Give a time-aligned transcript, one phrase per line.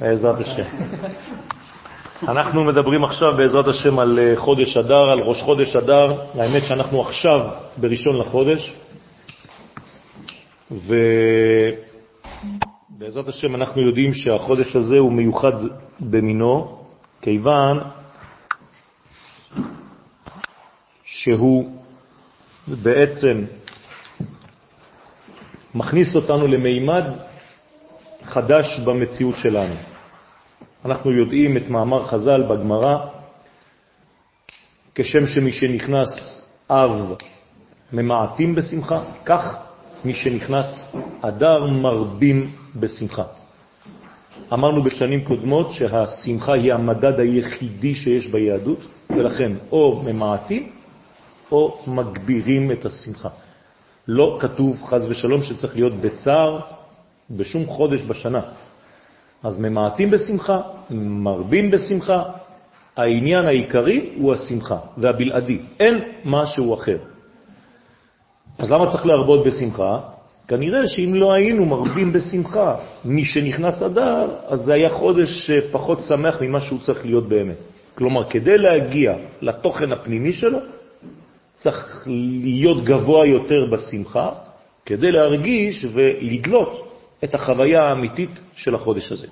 [0.00, 0.64] בעזרת השם.
[2.28, 6.20] אנחנו מדברים עכשיו בעזרת השם על אה, חודש אדר, על ראש חודש אדר.
[6.34, 8.72] האמת שאנחנו עכשיו בראשון לחודש,
[10.70, 10.88] ובעזרת
[13.28, 15.52] השם אנחנו יודעים שהחודש הזה הוא מיוחד
[16.00, 16.78] במינו,
[17.22, 17.80] כיוון
[21.04, 21.70] שהוא
[22.82, 23.44] בעצם
[25.74, 27.04] מכניס אותנו למימד
[28.26, 29.74] חדש במציאות שלנו.
[30.84, 32.98] אנחנו יודעים את מאמר חז"ל בגמרא,
[34.94, 37.14] כשם שמי שנכנס אב
[37.92, 39.56] ממעטים בשמחה, כך
[40.04, 43.22] מי שנכנס אדר מרבים בשמחה.
[44.52, 50.70] אמרנו בשנים קודמות שהשמחה היא המדד היחידי שיש ביהדות, ולכן או ממעטים
[51.52, 53.28] או מגבירים את השמחה.
[54.08, 56.60] לא כתוב חז ושלום שצריך להיות בצער
[57.30, 58.40] בשום חודש בשנה.
[59.42, 60.60] אז ממעטים בשמחה,
[60.90, 62.22] מרבים בשמחה,
[62.96, 66.98] העניין העיקרי הוא השמחה והבלעדי, אין משהו אחר.
[68.58, 70.00] אז למה צריך להרבות בשמחה?
[70.48, 76.42] כנראה שאם לא היינו מרבים בשמחה מי שנכנס אדר, אז זה היה חודש פחות שמח
[76.42, 77.64] ממה שהוא צריך להיות באמת.
[77.94, 80.58] כלומר, כדי להגיע לתוכן הפנימי שלו,
[81.54, 82.02] צריך
[82.42, 84.32] להיות גבוה יותר בשמחה,
[84.86, 86.93] כדי להרגיש ולדלות
[87.24, 89.26] את החוויה האמיתית של החודש הזה.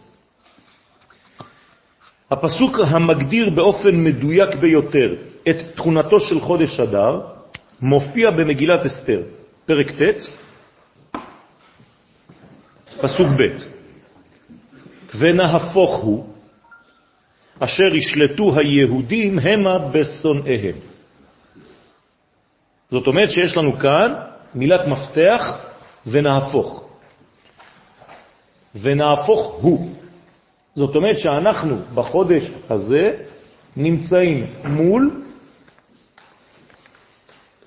[2.30, 5.14] הפסוק המגדיר באופן מדויק ביותר
[5.48, 7.20] את תכונתו של חודש אדר
[7.80, 9.22] מופיע במגילת אסתר,
[9.66, 10.26] פרק ט',
[13.00, 13.56] פסוק ב'
[15.18, 16.27] ונהפוך הוא
[17.58, 20.77] אשר ישלטו היהודים המה בשונאיהם.
[22.90, 24.14] זאת אומרת שיש לנו כאן
[24.54, 25.58] מילת מפתח
[26.06, 26.81] ונהפוך.
[28.74, 29.90] ונהפוך הוא.
[30.74, 33.16] זאת אומרת שאנחנו בחודש הזה
[33.76, 35.22] נמצאים מול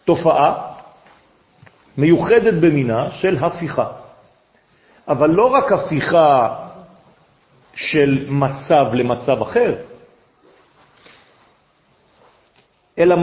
[0.05, 0.71] תופעה
[1.97, 3.91] מיוחדת במינה של הפיכה.
[5.07, 6.55] אבל לא רק הפיכה
[7.75, 9.75] של מצב למצב אחר,
[12.99, 13.15] אלא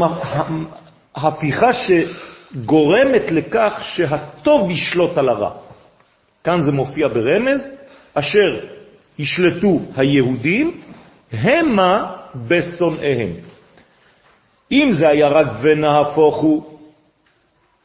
[1.15, 5.51] הפיכה שגורמת לכך שהטוב ישלוט על הרע.
[6.45, 7.69] כאן זה מופיע ברמז,
[8.15, 8.61] אשר
[9.19, 10.81] ישלטו היהודים,
[11.33, 12.17] המה
[12.49, 13.31] בשונאיהם.
[14.73, 16.79] אם זה היה רק ונהפוך הוא,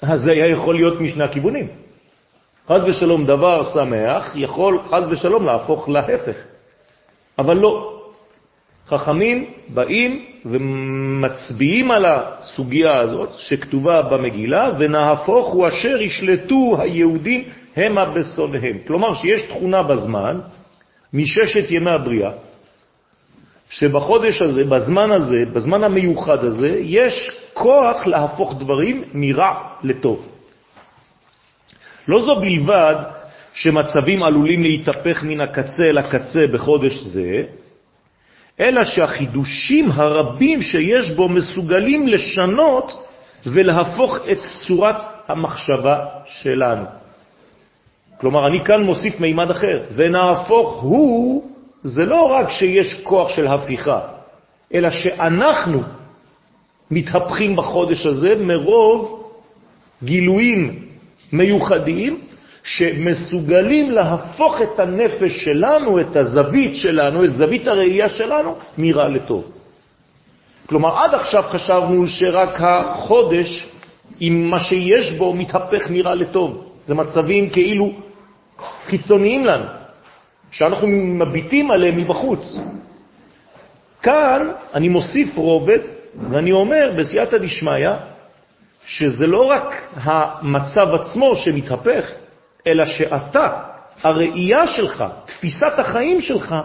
[0.01, 1.68] אז זה היה יכול להיות משני הכיוונים.
[2.68, 6.38] חז ושלום דבר שמח יכול חז ושלום להפוך להפך,
[7.39, 7.94] אבל לא.
[8.88, 17.44] חכמים באים ומצביעים על הסוגיה הזאת שכתובה במגילה, ונהפוך הוא אשר ישלטו היהודים
[17.78, 18.78] המה בשונאיהם.
[18.88, 20.38] כלומר שיש תכונה בזמן,
[21.14, 22.32] מששת ימי הבריאה,
[23.70, 30.28] שבחודש הזה, בזמן הזה, בזמן המיוחד הזה, יש כוח להפוך דברים מרע לטוב.
[32.08, 32.96] לא זו בלבד
[33.54, 37.32] שמצבים עלולים להתהפך מן הקצה אל הקצה בחודש זה,
[38.60, 43.04] אלא שהחידושים הרבים שיש בו מסוגלים לשנות
[43.46, 44.38] ולהפוך את
[44.68, 44.96] צורת
[45.28, 46.86] המחשבה שלנו.
[48.20, 51.44] כלומר, אני כאן מוסיף מימד אחר, ונהפוך הוא,
[51.84, 54.00] זה לא רק שיש כוח של הפיכה,
[54.74, 55.82] אלא שאנחנו
[56.92, 59.24] מתהפכים בחודש הזה מרוב
[60.04, 60.80] גילויים
[61.32, 62.22] מיוחדים
[62.64, 69.44] שמסוגלים להפוך את הנפש שלנו, את הזווית שלנו, את זווית הראייה שלנו, מרע לטוב.
[70.66, 73.68] כלומר, עד עכשיו חשבנו שרק החודש,
[74.20, 76.64] עם מה שיש בו, מתהפך מרע לטוב.
[76.86, 77.92] זה מצבים כאילו
[78.85, 79.66] חיצוניים לנו,
[80.51, 82.57] שאנחנו מביטים עליהם מבחוץ.
[84.01, 85.79] כאן אני מוסיף רובד,
[86.29, 87.90] ואני אומר בסייעתא דשמיא,
[88.85, 92.12] שזה לא רק המצב עצמו שמתהפך,
[92.68, 93.63] אלא שאתה,
[94.03, 96.56] הראייה שלך, תפיסת החיים שלך,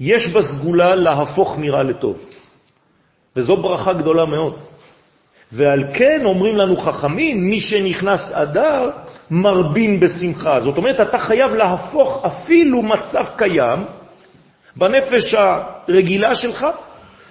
[0.00, 2.18] יש בה סגולה להפוך מרע לטוב.
[3.36, 4.58] וזו ברכה גדולה מאוד.
[5.52, 8.90] ועל כן אומרים לנו חכמים, מי שנכנס אדר
[9.30, 10.60] מרבים בשמחה.
[10.60, 13.84] זאת אומרת, אתה חייב להפוך אפילו מצב קיים
[14.76, 16.66] בנפש הרגילה שלך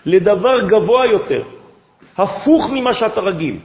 [0.05, 1.43] לדבר גבוה יותר,
[2.17, 3.59] הפוך ממה שאתה רגיל.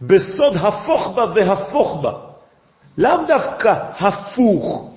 [0.00, 2.12] בסוד הפוך בה והפוך בה.
[2.98, 4.90] לאו דווקא הפוך,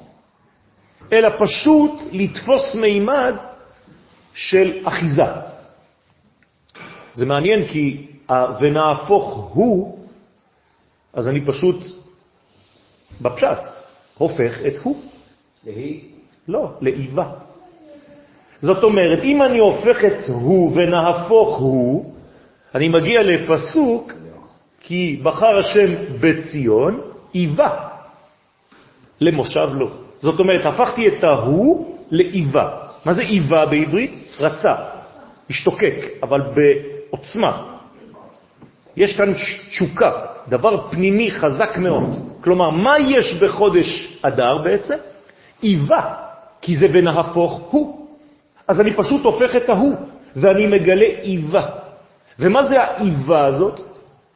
[1.14, 3.36] אלא פשוט לתפוס מימד
[4.34, 5.24] של אחיזה.
[7.14, 8.08] זה מעניין כי
[8.60, 9.95] ונהפוך הוא,
[11.16, 11.76] אז אני פשוט
[13.22, 13.60] בפשט
[14.18, 14.96] הופך את הוא.
[16.48, 17.30] לא, לאיבה.
[18.62, 22.14] זאת אומרת, אם אני הופך את הוא ונהפוך הוא,
[22.76, 24.14] אני מגיע לפסוק,
[24.82, 27.02] כי בחר השם בציון,
[27.36, 27.88] איבה.
[29.22, 29.90] למושב לא.
[30.20, 32.70] זאת אומרת, הפכתי את ההוא לאיבה.
[33.06, 34.36] מה זה איבה בעברית?
[34.40, 34.76] רצה,
[35.50, 37.75] משתוקק, אבל בעוצמה.
[38.98, 39.34] יש כאן
[39.70, 40.12] תשוקה,
[40.50, 42.04] דבר פנימי חזק מאוד.
[42.44, 44.98] כלומר, מה יש בחודש אדר בעצם?
[45.64, 46.14] איבה,
[46.62, 48.08] כי זה ונהפוך הוא.
[48.68, 49.96] אז אני פשוט הופך את ההוא,
[50.36, 51.66] ואני מגלה איבה.
[52.40, 53.82] ומה זה האיבה הזאת?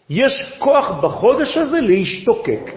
[0.10, 2.72] יש כוח בחודש הזה להשתוקק.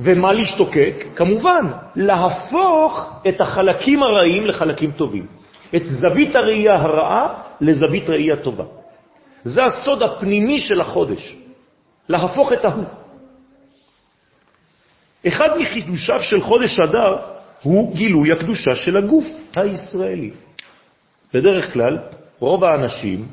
[0.00, 0.94] ומה להשתוקק?
[1.16, 1.66] כמובן,
[1.96, 5.26] להפוך את החלקים הרעים לחלקים טובים.
[5.76, 8.64] את זווית הראייה הרעה לזווית ראייה טובה.
[9.44, 11.36] זה הסוד הפנימי של החודש,
[12.08, 12.84] להפוך את ההוא.
[15.28, 17.16] אחד מחידושיו של חודש אדר
[17.62, 19.24] הוא גילוי הקדושה של הגוף
[19.56, 20.30] הישראלי.
[21.34, 21.98] בדרך כלל,
[22.38, 23.28] רוב האנשים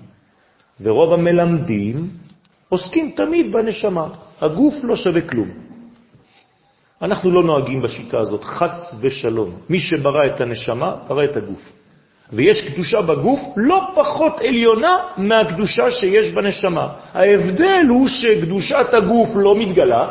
[0.81, 2.09] ורוב המלמדים
[2.69, 4.07] עוסקים תמיד בנשמה.
[4.41, 5.49] הגוף לא שווה כלום.
[7.01, 9.55] אנחנו לא נוהגים בשיטה הזאת, חס ושלום.
[9.69, 11.80] מי שברא את הנשמה, ברא את הגוף.
[12.33, 16.87] ויש קדושה בגוף לא פחות עליונה מהקדושה שיש בנשמה.
[17.13, 20.07] ההבדל הוא שקדושת הגוף לא מתגלה,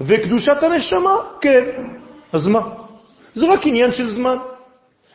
[0.00, 1.64] וקדושת הנשמה, כן.
[2.32, 2.60] אז מה?
[3.34, 4.36] זה רק עניין של זמן.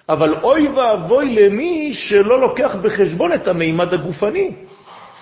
[0.09, 4.51] אבל אוי ואבוי למי שלא לוקח בחשבון את המימד הגופני,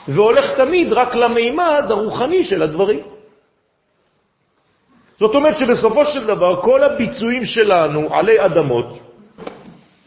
[0.07, 2.99] והולך תמיד רק למימד הרוחני של הדברים.
[5.19, 9.10] זאת אומרת שבסופו של דבר כל הביצועים שלנו עלי אדמות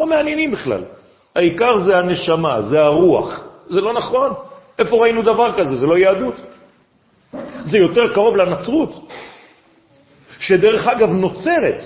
[0.04, 0.84] לא מעניינים בכלל.
[1.34, 3.40] העיקר זה הנשמה, זה הרוח.
[3.66, 4.32] זה לא נכון.
[4.78, 5.76] איפה ראינו דבר כזה?
[5.76, 6.40] זה לא יהדות.
[7.64, 9.08] זה יותר קרוב לנצרות,
[10.38, 11.80] שדרך אגב נוצרת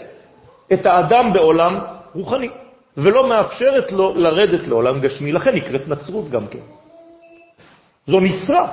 [0.72, 1.78] את האדם בעולם
[2.14, 2.48] רוחני,
[2.96, 5.32] ולא מאפשרת לו לרדת לעולם גשמי.
[5.32, 6.66] לכן נקראת נצרות גם כן.
[8.06, 8.66] זו נצרה.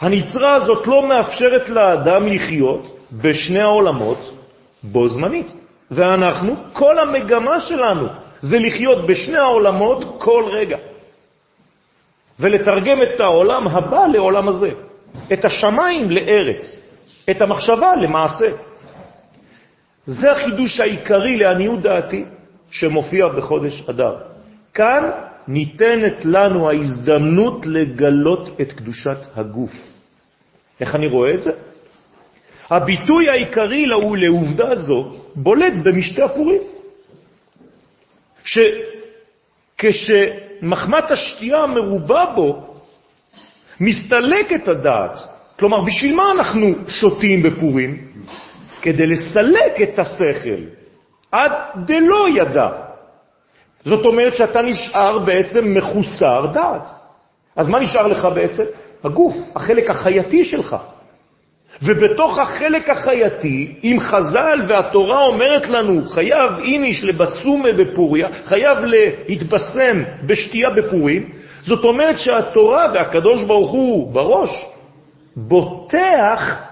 [0.00, 4.32] הנצרה הזאת לא מאפשרת לאדם לחיות בשני העולמות
[4.82, 5.65] בו זמנית.
[5.90, 8.06] ואנחנו, כל המגמה שלנו
[8.42, 10.76] זה לחיות בשני העולמות כל רגע.
[12.40, 14.70] ולתרגם את העולם הבא לעולם הזה,
[15.32, 16.80] את השמיים לארץ,
[17.30, 18.46] את המחשבה למעשה.
[20.06, 22.24] זה החידוש העיקרי לעניות דעתי
[22.70, 24.16] שמופיע בחודש אדר.
[24.74, 25.10] כאן
[25.48, 29.72] ניתנת לנו ההזדמנות לגלות את קדושת הגוף.
[30.80, 31.52] איך אני רואה את זה?
[32.70, 33.86] הביטוי העיקרי
[34.16, 36.60] לעובדה זו בולט במשתי הפורים.
[39.76, 42.74] שכשמחמת השתייה המרובה בו
[43.80, 45.18] מסתלקת הדעת,
[45.58, 48.06] כלומר, בשביל מה אנחנו שותים בפורים?
[48.82, 50.62] כדי לסלק את השכל,
[51.32, 52.68] עד דלא ידע.
[53.84, 56.90] זאת אומרת שאתה נשאר בעצם מחוסר דעת.
[57.56, 58.62] אז מה נשאר לך בעצם?
[59.04, 60.76] הגוף, החלק החייתי שלך.
[61.82, 70.70] ובתוך החלק החייתי, אם חז"ל והתורה אומרת לנו, חייב איניש לבסומה בפוריה, חייב להתבשם בשתייה
[70.76, 71.30] בפורים,
[71.62, 74.50] זאת אומרת שהתורה והקדוש ברוך הוא בראש
[75.36, 76.62] בוטח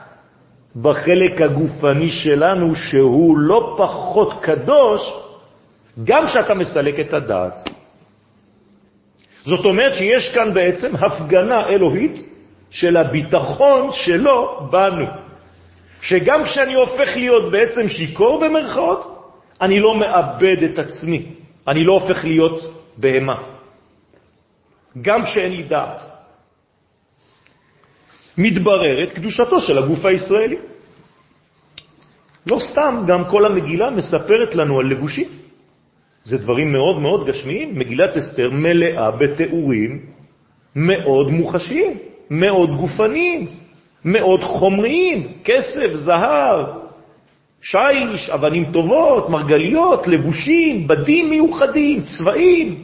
[0.77, 5.15] בחלק הגופני שלנו, שהוא לא פחות קדוש,
[6.05, 7.71] גם כשאתה מסלק את הדעת.
[9.45, 12.34] זאת אומרת שיש כאן בעצם הפגנה אלוהית
[12.75, 15.07] של הביטחון שלו בנו.
[16.03, 19.03] שגם כשאני הופך להיות בעצם שיקור במרכאות,
[19.61, 21.27] אני לא מאבד את עצמי,
[21.69, 22.59] אני לא הופך להיות
[22.97, 23.39] בהמה.
[25.03, 26.01] גם כשאין לי דעת.
[28.39, 30.59] מתבררת קדושתו של הגוף הישראלי.
[32.47, 35.29] לא סתם, גם כל המגילה מספרת לנו על לבושים.
[36.25, 37.79] זה דברים מאוד מאוד גשמיים.
[37.79, 40.07] מגילת אסתר מלאה בתיאורים
[40.77, 42.14] מאוד מוחשיים.
[42.31, 43.47] מאוד גופניים,
[44.05, 46.67] מאוד חומריים, כסף, זהב,
[47.61, 52.83] שיש, אבנים טובות, מרגליות, לבושים, בדים מיוחדים, צבעים.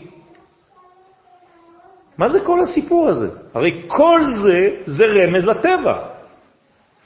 [2.18, 3.28] מה זה כל הסיפור הזה?
[3.54, 5.98] הרי כל זה זה רמז לטבע.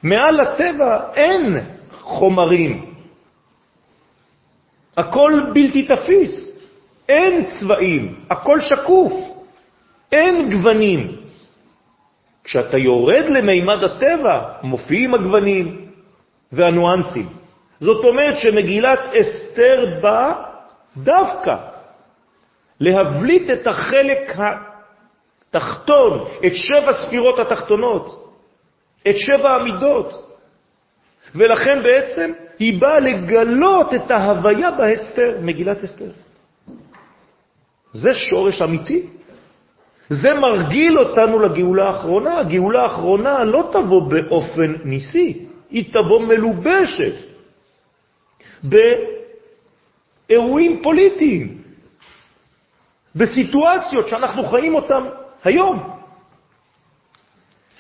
[0.03, 1.61] מעל הטבע אין
[2.01, 2.85] חומרים.
[4.97, 6.53] הכל בלתי תפיס,
[7.09, 9.13] אין צבעים, הכל שקוף,
[10.13, 11.24] אין גוונים.
[12.45, 15.89] כשאתה יורד למימד הטבע, מופיעים הגוונים
[16.53, 17.29] והנואנסים.
[17.81, 20.33] זאת אומרת שמגילת אסתר באה
[20.97, 21.57] דווקא
[22.81, 24.37] להבליט את החלק
[25.51, 28.35] התחתון, את שבע ספירות התחתונות,
[29.09, 30.31] את שבע המידות.
[31.35, 36.11] ולכן בעצם היא באה לגלות את ההוויה בהסתר, מגילת אסתר.
[37.93, 39.07] זה שורש אמיתי.
[40.15, 42.39] זה מרגיל אותנו לגאולה האחרונה.
[42.39, 45.39] הגאולה האחרונה לא תבוא באופן ניסי,
[45.71, 47.15] היא תבוא מלובשת
[48.63, 51.59] באירועים פוליטיים,
[53.17, 55.03] בסיטואציות שאנחנו חיים אותן
[55.45, 55.91] היום.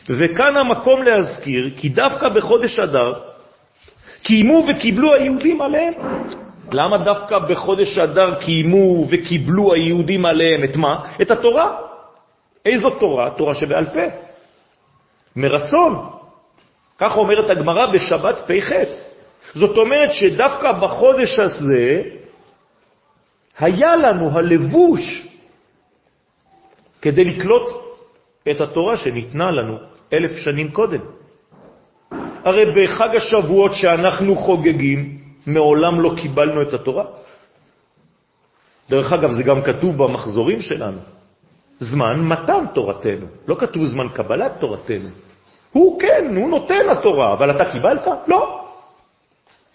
[0.08, 3.14] וכאן המקום להזכיר כי דווקא בחודש אדר
[4.22, 5.92] קיימו וקיבלו היהודים עליהם.
[6.72, 10.98] למה דווקא בחודש אדר קיימו וקיבלו היהודים עליהם את מה?
[11.22, 11.93] את התורה.
[12.64, 13.30] איזו תורה?
[13.30, 14.06] תורה שבעל פה.
[15.36, 16.10] מרצון.
[16.98, 18.72] כך אומרת הגמרא בשבת פ"ח.
[19.54, 22.02] זאת אומרת שדווקא בחודש הזה
[23.58, 25.28] היה לנו הלבוש
[27.02, 27.68] כדי לקלוט
[28.50, 29.78] את התורה שניתנה לנו
[30.12, 31.00] אלף שנים קודם.
[32.44, 37.04] הרי בחג השבועות שאנחנו חוגגים, מעולם לא קיבלנו את התורה.
[38.90, 40.98] דרך אגב, זה גם כתוב במחזורים שלנו.
[41.78, 45.08] זמן מתן תורתנו, לא כתוב זמן קבלת תורתנו.
[45.72, 48.06] הוא כן, הוא נותן התורה, אבל אתה קיבלת?
[48.26, 48.64] לא.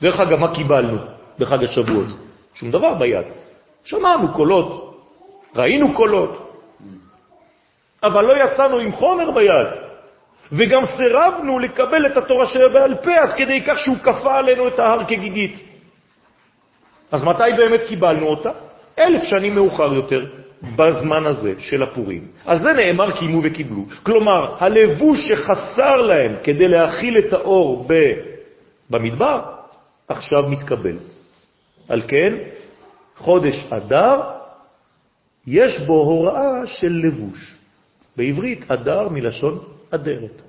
[0.01, 0.97] דרך אגב, מה קיבלנו
[1.39, 2.07] בחג השבועות?
[2.53, 3.25] שום דבר ביד.
[3.83, 4.99] שמענו קולות,
[5.55, 6.51] ראינו קולות,
[8.03, 9.67] אבל לא יצאנו עם חומר ביד.
[10.51, 15.03] וגם סירבנו לקבל את התורה שבעל פה עד כדי כך שהוא כפה עלינו את ההר
[15.03, 15.63] כגיגית.
[17.11, 18.51] אז מתי באמת קיבלנו אותה?
[18.99, 20.25] אלף שנים מאוחר יותר,
[20.75, 22.27] בזמן הזה של הפורים.
[22.45, 23.85] על זה נאמר קיימו וקיבלו.
[24.03, 27.93] כלומר, הלבוש שחסר להם כדי להכיל את האור ב...
[28.89, 29.41] במדבר,
[30.07, 30.97] עכשיו מתקבל.
[31.89, 32.33] על כן,
[33.17, 34.21] חודש אדר,
[35.47, 37.55] יש בו הוראה של לבוש.
[38.17, 39.59] בעברית, אדר מלשון
[39.91, 40.41] אדרת.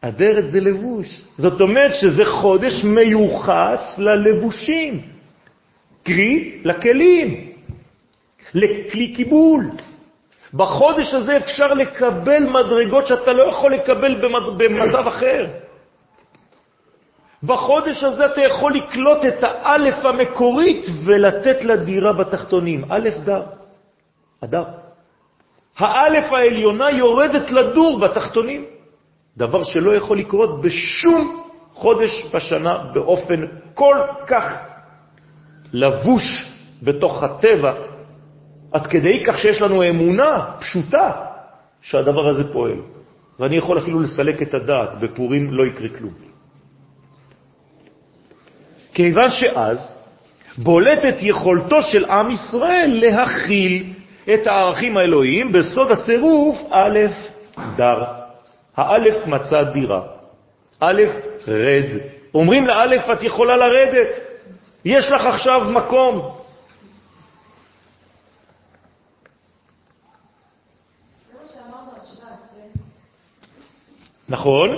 [0.00, 1.20] אדרת זה לבוש.
[1.38, 5.00] זאת אומרת שזה חודש מיוחס ללבושים,
[6.02, 7.45] קרי לכלים,
[8.56, 9.70] לכלי קיבול.
[10.54, 14.14] בחודש הזה אפשר לקבל מדרגות שאתה לא יכול לקבל
[14.56, 15.46] במצב אחר.
[17.42, 22.84] בחודש הזה אתה יכול לקלוט את האלף המקורית ולתת לה דירה בתחתונים.
[22.88, 23.42] א' דר,
[24.40, 24.64] אדר.
[25.78, 28.64] האלף העליונה יורדת לדור בתחתונים,
[29.36, 33.34] דבר שלא יכול לקרות בשום חודש בשנה באופן
[33.74, 33.96] כל
[34.26, 34.44] כך
[35.72, 36.24] לבוש
[36.82, 37.72] בתוך הטבע,
[38.72, 41.12] עד כדי כך שיש לנו אמונה פשוטה
[41.82, 42.76] שהדבר הזה פועל.
[43.40, 46.12] ואני יכול אפילו לסלק את הדעת, בפורים לא יקרה כלום.
[48.94, 49.94] כיוון שאז
[50.58, 53.92] בולטת יכולתו של עם ישראל להכיל
[54.34, 56.98] את הערכים האלוהיים בסוד הצירוף א'
[57.76, 58.04] דר.
[58.76, 60.02] האלף מצא דירה.
[60.80, 61.02] א'
[61.48, 61.84] רד.
[62.34, 64.08] אומרים לאלף, את יכולה לרדת,
[64.84, 66.35] יש לך עכשיו מקום.
[74.28, 74.76] נכון,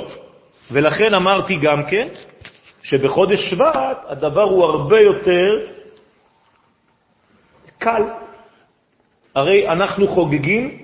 [0.72, 2.08] ולכן אמרתי גם כן
[2.82, 5.66] שבחודש שבט הדבר הוא הרבה יותר
[7.78, 8.02] קל.
[9.34, 10.82] הרי אנחנו חוגגים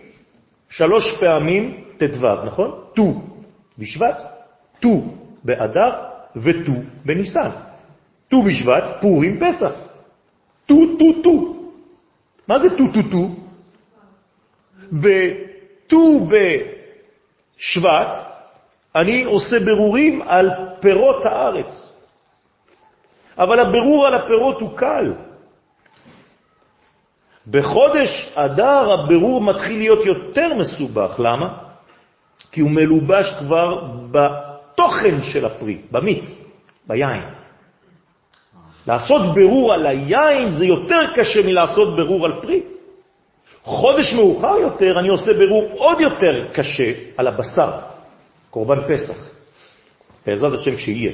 [0.71, 2.81] שלוש פעמים ט"ו, נכון?
[2.95, 3.23] ט"ו
[3.79, 4.23] בשבט,
[4.81, 5.03] ט"ו
[5.45, 5.93] באדר
[6.37, 6.73] וט"ו
[7.05, 7.51] בניסן.
[8.29, 9.73] ט"ו בשבט, פורים, פסח.
[10.67, 11.57] ט"ו, ט"ו, ט"ו.
[12.49, 13.31] מה זה ט"ו, ט"ו, ט"ו?
[14.93, 18.34] בט"ו בשבט
[18.97, 21.93] אני עושה ברורים על פירות הארץ.
[23.39, 25.13] אבל הברור על הפירות הוא קל.
[27.51, 31.15] בחודש אדר הבירור מתחיל להיות יותר מסובך.
[31.19, 31.49] למה?
[32.53, 36.25] כי הוא מלובש כבר בתוכן של הפרי, במיץ,
[36.87, 37.23] ביין.
[38.87, 42.63] לעשות ברור על היין זה יותר קשה מלעשות ברור על פרי.
[43.63, 47.71] חודש מאוחר יותר אני עושה ברור עוד יותר קשה על הבשר,
[48.55, 49.15] קורבן פסח,
[50.27, 51.13] בעזרת השם שיהיה.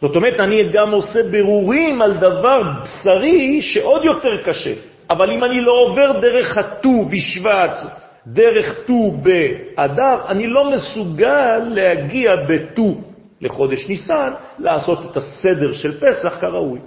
[0.00, 4.74] זאת אומרת, אני גם עושה ברורים על דבר בשרי שעוד יותר קשה.
[5.10, 7.78] אבל אם אני לא עובר דרך הט"ו בשבט,
[8.26, 13.00] דרך ט"ו באדר, אני לא מסוגל להגיע בט"ו
[13.40, 16.78] לחודש ניסן, לעשות את הסדר של פסח כראוי.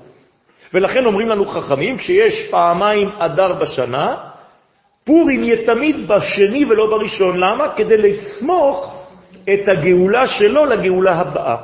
[0.73, 4.15] ולכן אומרים לנו חכמים, כשיש פעמיים אדר בשנה,
[5.03, 7.37] פורים יהיה תמיד בשני ולא בראשון.
[7.37, 7.67] למה?
[7.75, 8.94] כדי לסמוך
[9.43, 11.57] את הגאולה שלו לגאולה הבאה.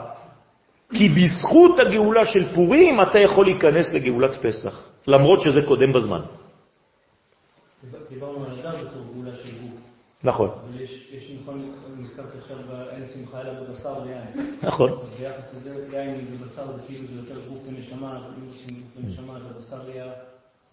[0.92, 6.22] כי בזכות הגאולה של פורים אתה יכול להיכנס לגאולת פסח, למרות שזה קודם בזמן.
[8.10, 9.80] דיברנו על אדם בתור גאולה של גוף.
[10.24, 10.50] נכון.
[10.50, 14.56] אבל יש, נכון, נזכרתי עכשיו באין חי לה בבשר ויין.
[14.64, 14.92] נכון.
[15.20, 18.20] ביחס לזה, יין ובשר זה כאילו זה יותר גוף ונשמה,
[19.00, 19.90] אם אז הבשר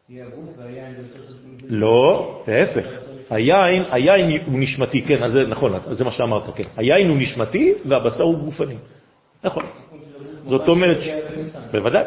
[0.08, 1.32] יהיה הגוף והיין זה יותר...
[1.68, 3.07] לא, להפך.
[3.30, 6.64] היין, היין הוא נשמתי, כן, אז זה נכון, זה מה שאמרת, כן.
[6.76, 8.74] היין הוא נשמתי והבשר הוא גופני.
[9.44, 9.62] נכון.
[10.46, 11.08] זאת אומרת, ש...
[11.72, 12.04] בוודאי.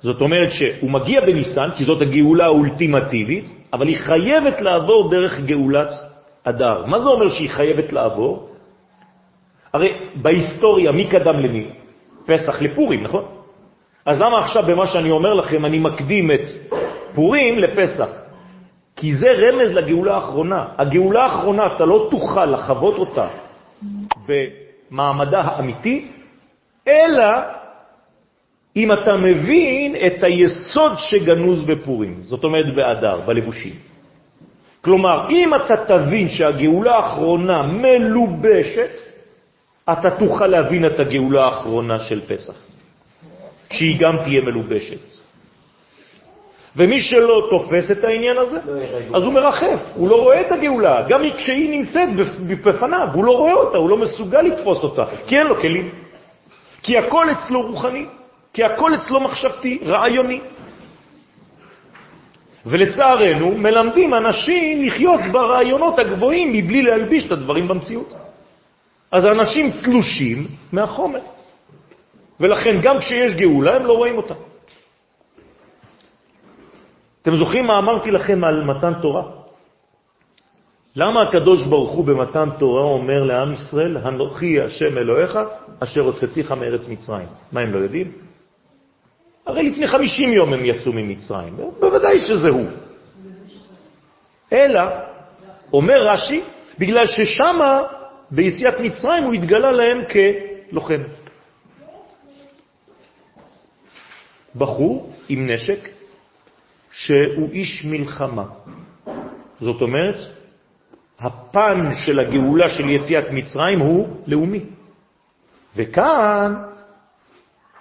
[0.00, 5.92] זאת אומרת שהוא מגיע בניסן, כי זאת הגאולה האולטימטיבית, אבל היא חייבת לעבור דרך גאולת
[6.44, 6.86] אדר.
[6.86, 8.48] מה זה אומר שהיא חייבת לעבור?
[9.72, 11.66] הרי בהיסטוריה, מי קדם למי?
[12.26, 13.24] פסח לפורים, נכון?
[14.06, 16.46] אז למה עכשיו במה שאני אומר לכם אני מקדים את
[17.14, 18.23] פורים לפסח?
[18.96, 20.64] כי זה רמז לגאולה האחרונה.
[20.78, 23.28] הגאולה האחרונה, אתה לא תוכל לחוות אותה
[24.26, 26.08] במעמדה האמיתי,
[26.88, 27.28] אלא
[28.76, 33.74] אם אתה מבין את היסוד שגנוז בפורים, זאת אומרת באדר, בלבושים.
[34.80, 39.00] כלומר, אם אתה תבין שהגאולה האחרונה מלובשת,
[39.92, 42.54] אתה תוכל להבין את הגאולה האחרונה של פסח,
[43.70, 45.13] שהיא גם תהיה מלובשת.
[46.76, 48.58] ומי שלא תופס את העניין הזה,
[49.14, 52.08] אז הוא מרחף, הוא לא רואה את הגאולה, גם כשהיא נמצאת
[52.64, 55.90] בפניו, הוא לא רואה אותה, הוא לא מסוגל לתפוס אותה, כי אין לו כלים.
[56.82, 58.06] כי הכל אצלו רוחני,
[58.52, 60.40] כי הכל אצלו מחשבתי, רעיוני.
[62.66, 68.14] ולצערנו מלמדים אנשים לחיות ברעיונות הגבוהים מבלי להלביש את הדברים במציאות.
[69.12, 71.20] אז האנשים תלושים מהחומר,
[72.40, 74.34] ולכן גם כשיש גאולה הם לא רואים אותה.
[77.24, 79.22] אתם זוכרים מה אמרתי לכם על מתן תורה?
[80.96, 85.38] למה הקדוש ברוך הוא במתן תורה אומר לעם ישראל, הנוכי השם אלוהיך,
[85.80, 87.26] אשר הוצאתיך מארץ מצרים?
[87.52, 88.12] מה הם לא יודעים?
[89.46, 92.66] הרי לפני 50 יום הם יצאו ממצרים, בוודאי שזה הוא.
[94.52, 94.82] אלא,
[95.72, 96.42] אומר רש"י,
[96.78, 97.58] בגלל ששם
[98.30, 101.00] ביציאת מצרים הוא התגלה להם כלוחם.
[104.56, 105.93] בחור עם נשק
[106.94, 108.44] שהוא איש מלחמה.
[109.60, 110.20] זאת אומרת,
[111.20, 114.60] הפן של הגאולה של יציאת מצרים הוא לאומי.
[115.76, 116.54] וכאן,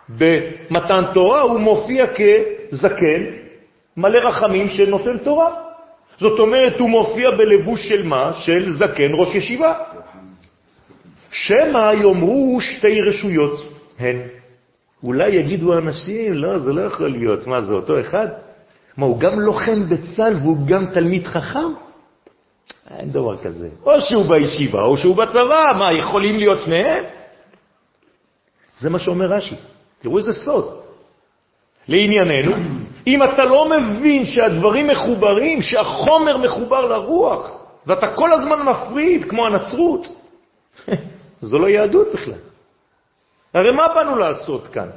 [0.10, 3.22] במתן תורה, הוא מופיע כזקן,
[3.98, 5.54] מלא רחמים שנותן תורה.
[6.18, 8.34] זאת אומרת, הוא מופיע בלבוש של מה?
[8.34, 9.74] של זקן ראש ישיבה.
[11.32, 13.66] שמא יאמרו שתי רשויות
[14.00, 14.18] הן.
[15.04, 17.48] אולי יגידו אנשים, לא, זה לא יכול להיות.
[17.48, 18.28] מה, זה אותו אחד?
[18.98, 21.74] מה, הוא גם לוחם בצל והוא גם תלמיד חכם?
[22.90, 23.70] אין דבר כזה.
[23.86, 27.04] או שהוא בישיבה או שהוא בצבא, מה, יכולים להיות שניהם?
[28.78, 29.56] זה מה שאומר רש"י.
[30.00, 30.80] תראו איזה סוד.
[31.88, 32.56] לענייננו,
[33.08, 37.52] אם אתה לא מבין שהדברים מחוברים, שהחומר מחובר לרוח,
[37.86, 40.08] ואתה כל הזמן מפריד כמו הנצרות,
[41.42, 42.40] זו לא יהדות בכלל.
[43.54, 44.90] הרי מה באנו לעשות כאן?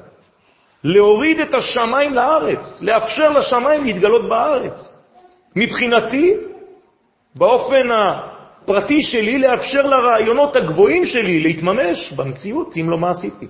[0.86, 4.92] להוריד את השמיים לארץ, לאפשר לשמיים להתגלות בארץ.
[5.56, 6.34] מבחינתי,
[7.34, 13.46] באופן הפרטי שלי, לאפשר לרעיונות הגבוהים שלי להתממש במציאות, אם לא מה עשיתי.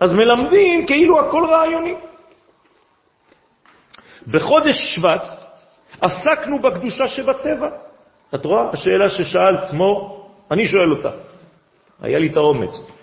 [0.00, 1.94] אז מלמדים כאילו הכל רעיוני.
[4.26, 5.28] בחודש שבט
[6.00, 7.68] עסקנו בקדושה שבטבע.
[8.34, 8.70] את רואה?
[8.72, 11.10] השאלה ששאלת, מור, אני שואל אותה.
[12.02, 12.93] היה לי את האומץ.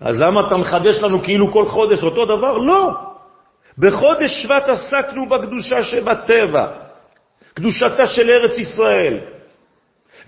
[0.00, 2.58] אז למה אתה מחדש לנו כאילו כל חודש אותו דבר?
[2.58, 2.90] לא.
[3.78, 6.66] בחודש שבט עסקנו בקדושה שבטבע,
[7.54, 9.18] קדושתה של ארץ ישראל.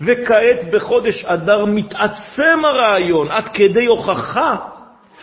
[0.01, 4.55] וכעת בחודש אדר מתעצם הרעיון עד כדי הוכחה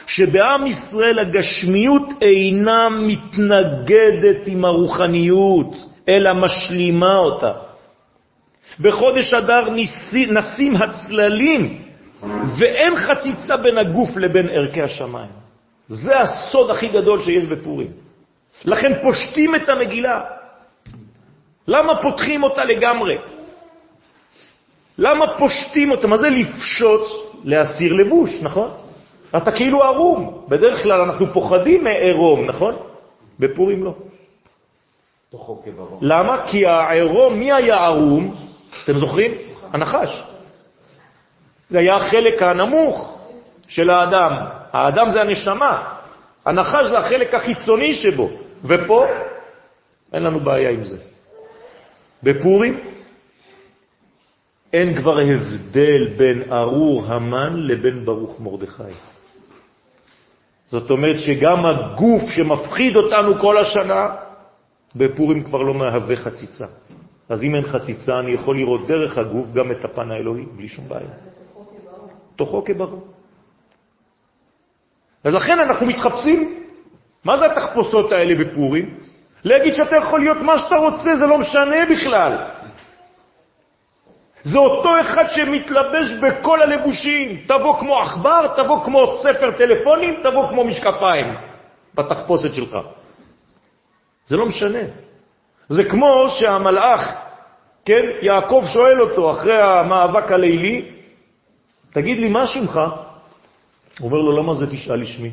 [0.07, 5.75] שבעם ישראל הגשמיות אינה מתנגדת עם הרוחניות,
[6.09, 7.53] אלא משלימה אותה.
[8.81, 9.69] בחודש אדר
[10.29, 11.86] נשים הצללים
[12.59, 15.31] ואין חציצה בין הגוף לבין ערכי השמיים.
[15.87, 17.91] זה הסוד הכי גדול שיש בפורים.
[18.65, 20.25] לכן פושטים את המגילה.
[21.69, 23.19] למה פותחים אותה לגמרי?
[24.99, 26.07] למה פושטים אותה?
[26.07, 27.03] מה זה לפשוט?
[27.45, 28.71] להסיר לבוש, נכון?
[29.37, 30.45] אתה כאילו ערום.
[30.49, 32.75] בדרך כלל אנחנו פוחדים מעירום, נכון?
[33.39, 33.95] בפורים לא.
[36.01, 36.47] למה?
[36.47, 38.35] כי העירום, מי היה ערום?
[38.85, 39.33] אתם זוכרים?
[39.73, 40.36] הנחש.
[41.69, 43.19] זה היה החלק הנמוך
[43.69, 44.33] של האדם.
[44.73, 45.95] האדם זה הנשמה,
[46.47, 48.31] הנחש זה החלק החיצוני שבו,
[48.65, 49.07] ופה
[50.13, 50.99] אין לנו בעיה עם זה.
[52.23, 52.81] בפורים
[54.73, 58.95] אין כבר הבדל בין ארור המן לבין ברוך מרדכי.
[60.67, 64.15] זאת אומרת שגם הגוף שמפחיד אותנו כל השנה,
[64.97, 66.67] בפורים כבר לא מהווה חציצה.
[67.29, 70.89] אז אם אין חציצה, אני יכול לראות דרך הגוף גם את הפן האלוהי, בלי שום
[70.89, 71.36] בעיה.
[72.37, 73.07] תוכו כברור.
[75.25, 76.63] אז לכן אנחנו מתחפשים.
[77.25, 78.99] מה זה התחפושות האלה בפורים?
[79.45, 82.37] להגיד שאתה יכול להיות מה שאתה רוצה, זה לא משנה בכלל.
[84.43, 87.37] זה אותו אחד שמתלבש בכל הלבושים.
[87.47, 91.35] תבוא כמו עכבר, תבוא כמו ספר טלפונים, תבוא כמו משקפיים
[91.95, 92.79] בתחפושת שלך.
[94.27, 94.83] זה לא משנה.
[95.69, 97.15] זה כמו שהמלאך,
[97.85, 100.96] כן, יעקב שואל אותו אחרי המאבק הלילי,
[101.93, 102.81] תגיד לי, מה שמך?
[103.99, 105.31] הוא אומר לו, למה זה תשאל לשמי?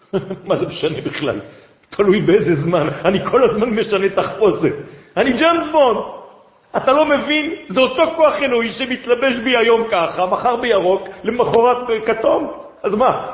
[0.48, 1.40] מה זה משנה בכלל?
[1.90, 2.88] תלוי באיזה זמן.
[3.04, 4.74] אני כל הזמן משנה תחפושת.
[5.16, 5.98] אני ג'יימס בונד.
[6.76, 7.54] אתה לא מבין?
[7.68, 12.52] זה אותו כוח אלוהי שמתלבש בי היום ככה, מחר בירוק, למחרת בכתום.
[12.82, 13.32] אז מה?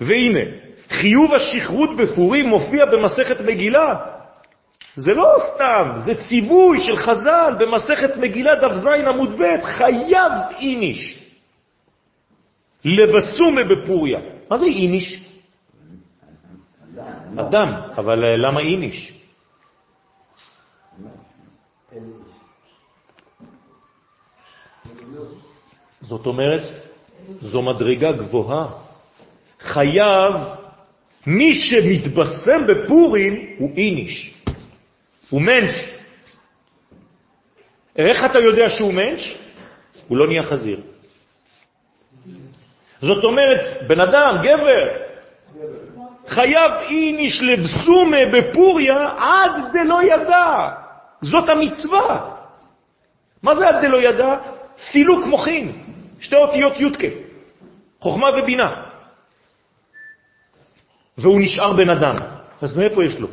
[0.00, 0.40] והנה,
[0.90, 4.13] חיוב השכרות בפורים מופיע במסכת מגילה.
[4.96, 11.24] זה לא סתם, זה ציווי של חז"ל במסכת מגילה דף ז עמוד ב', חייב איניש.
[12.84, 14.20] לבסומה בפוריה.
[14.50, 15.24] מה זה איניש?
[17.38, 19.12] אדם, אבל אה, למה איניש?
[26.00, 26.62] זאת אומרת,
[27.40, 28.68] זו מדרגה גבוהה.
[29.60, 30.34] חייב,
[31.26, 34.33] מי שמתבשם בפורים הוא איניש,
[35.30, 35.72] הוא מנש.
[37.96, 39.38] איך אתה יודע שהוא מנש?
[40.08, 40.80] הוא לא נהיה חזיר.
[43.00, 44.88] זאת אומרת, בן אדם, גבר,
[46.28, 50.70] חייב איניש לבסומה בפוריה עד דלא ידע.
[51.20, 52.36] זאת המצווה.
[53.42, 54.36] מה זה עד דלא ידע?
[54.78, 55.72] סילוק מוחין,
[56.20, 57.06] שתי אותיות יודקה,
[58.00, 58.82] חוכמה ובינה.
[61.18, 62.14] והוא נשאר בן אדם.
[62.62, 63.28] אז מאיפה יש לו?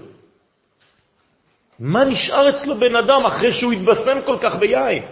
[1.81, 5.03] מה נשאר אצלו בן אדם אחרי שהוא התבשם כל כך ביין?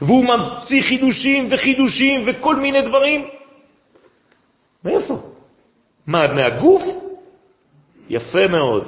[0.00, 3.28] והוא ממציא חידושים וחידושים וכל מיני דברים?
[4.84, 5.18] מאיפה?
[6.06, 6.82] מה, מהגוף?
[8.08, 8.84] יפה מאוד,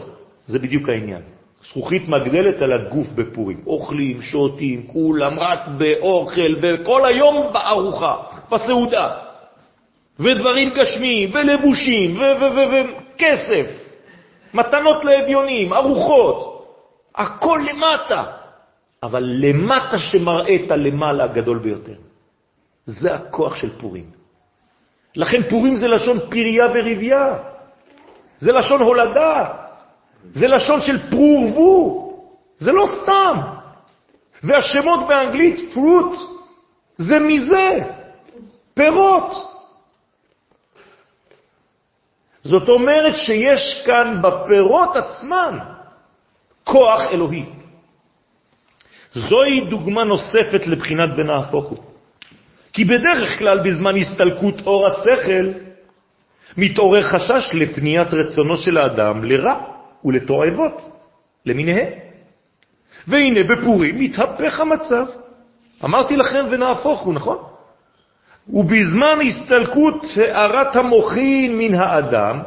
[0.46, 1.22] זה בדיוק העניין.
[1.64, 3.60] זכוכית מגדלת על הגוף בפורים.
[3.66, 8.16] אוכלים, שותים, כולם רק באוכל, וכל היום בארוחה,
[8.50, 9.08] בסעודה.
[10.20, 13.66] ודברים גשמיים, ולבושים, וכסף,
[14.54, 16.57] מתנות לאביונים, ארוחות.
[17.18, 18.24] הכל למטה.
[19.02, 21.98] אבל למטה שמראה את הלמעלה הגדול ביותר.
[22.86, 24.10] זה הכוח של פורים.
[25.16, 27.38] לכן פורים זה לשון פריה ורבייה,
[28.38, 29.54] זה לשון הולדה,
[30.32, 31.78] זה לשון של פרורבו,
[32.58, 33.36] זה לא סתם.
[34.42, 36.14] והשמות באנגלית, פרוט,
[36.98, 37.78] זה מזה,
[38.74, 39.30] פירות.
[42.42, 45.77] זאת אומרת שיש כאן בפירות עצמן
[46.68, 47.44] כוח אלוהי.
[49.14, 51.78] זוהי דוגמה נוספת לבחינת בן ההפוך הוא.
[52.72, 55.46] כי בדרך כלל בזמן הסתלקות אור השכל
[56.56, 59.54] מתעורר חשש לפניית רצונו של האדם לרע
[60.04, 60.90] ולתועבות
[61.46, 61.92] למיניהם.
[63.06, 65.06] והנה בפורים מתהפך המצב.
[65.84, 67.38] אמרתי לכם ונהפוך הוא, נכון?
[68.48, 72.40] ובזמן הסתלקות הערת המוחין מן האדם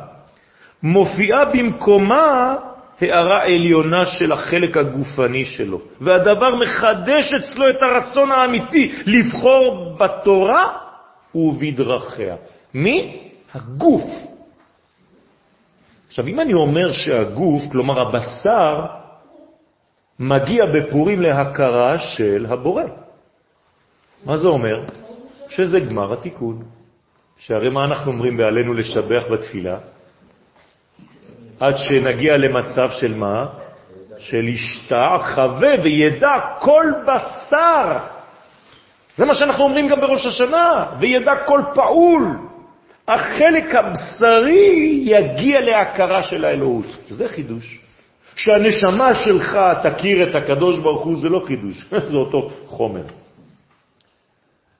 [0.84, 2.56] מופיעה במקומה
[3.02, 10.78] הערה עליונה של החלק הגופני שלו, והדבר מחדש אצלו את הרצון האמיתי לבחור בתורה
[11.36, 12.36] ובדרכיה.
[12.74, 13.28] מי?
[13.54, 14.04] הגוף.
[16.08, 18.86] עכשיו, אם אני אומר שהגוף, כלומר הבשר,
[20.20, 22.84] מגיע בפורים להכרה של הבורא,
[24.26, 24.84] מה זה אומר?
[25.50, 26.64] שזה גמר התיקון.
[27.38, 29.78] שהרי מה אנחנו אומרים בעלינו לשבח בתפילה?
[31.62, 33.46] עד שנגיע למצב של מה?
[34.18, 37.98] של ישתע, חווה וידע כל בשר.
[39.18, 42.24] זה מה שאנחנו אומרים גם בראש השנה, וידע כל פעול.
[43.08, 46.86] החלק הבשרי יגיע להכרה של האלוהות.
[47.08, 47.80] זה חידוש.
[48.36, 53.04] שהנשמה שלך תכיר את הקדוש ברוך הוא, זה לא חידוש, זה אותו חומר.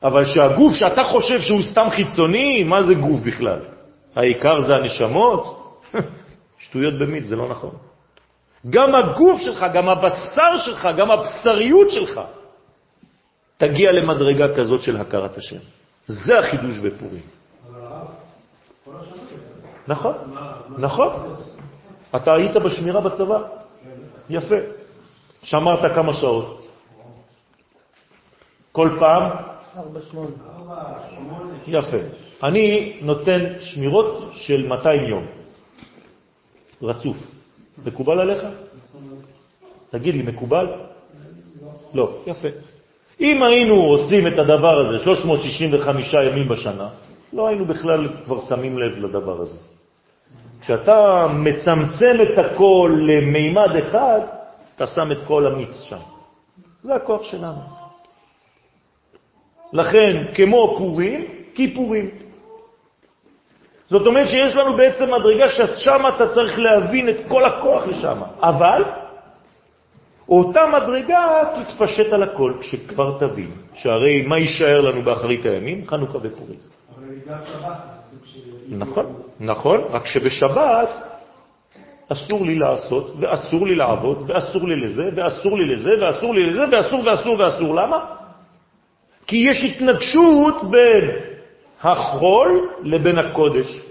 [0.04, 3.60] אבל שהגוף שאתה חושב שהוא סתם חיצוני, מה זה גוף בכלל?
[4.16, 5.44] העיקר זה הנשמות?
[6.62, 7.76] שטויות במית, זה לא נכון.
[8.70, 12.22] גם הגוף שלך, גם הבשר שלך, גם הבשריות שלך,
[13.58, 15.62] תגיע למדרגה כזאת של הכרת השם.
[16.06, 17.22] זה החידוש בפורים.
[19.88, 20.16] נכון,
[20.78, 21.36] נכון.
[22.16, 23.40] אתה היית בשמירה בצבא?
[24.30, 24.56] יפה.
[25.44, 26.68] שמרת כמה שעות?
[28.72, 29.24] כל פעם?
[31.68, 31.98] יפה.
[32.44, 35.41] אני נותן שמירות של 200 יום.
[36.82, 37.18] רצוף.
[37.86, 38.44] מקובל עליך?
[39.90, 40.68] תגיד לי, מקובל?
[41.94, 42.10] לא.
[42.28, 42.48] יפה.
[43.20, 46.90] אם היינו עושים את הדבר הזה 365 ימים בשנה,
[47.34, 49.58] לא היינו בכלל כבר שמים לב לדבר הזה.
[50.62, 54.20] כשאתה מצמצם את הכל למימד אחד,
[54.76, 55.98] אתה שם את כל המיץ שם.
[56.84, 57.62] זה הכוח שלנו.
[59.74, 62.10] לכן, כמו פורים, כיפורים.
[63.92, 68.18] זאת אומרת שיש לנו בעצם מדרגה ששם אתה צריך להבין את כל הכוח לשם.
[68.40, 68.84] אבל
[70.30, 75.88] אותה מדרגה תתפשט על הכל כשכבר תבין, שהרי מה יישאר לנו באחרית הימים?
[75.88, 76.60] חנוכה ופורים.
[78.70, 79.06] נכון,
[79.40, 80.90] נכון, רק שבשבת
[82.12, 86.64] אסור לי לעשות, ואסור לי לעבוד, ואסור לי לזה, ואסור לי לזה, ואסור לי לזה,
[86.72, 87.76] ואסור ואסור ואסור.
[87.76, 88.06] למה?
[89.28, 91.31] כי יש התנגשות בין
[91.84, 93.82] החול לבין הקודש.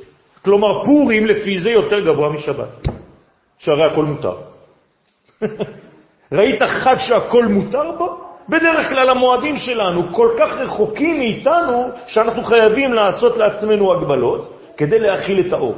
[0.45, 2.89] כלומר, פורים לפי זה יותר גבוה משבת,
[3.59, 4.37] שהרי הכל מותר.
[6.33, 8.21] ראית חג שהכל מותר בו?
[8.49, 15.47] בדרך כלל המועדים שלנו כל כך רחוקים מאיתנו, שאנחנו חייבים לעשות לעצמנו הגבלות כדי להכיל
[15.47, 15.75] את האור.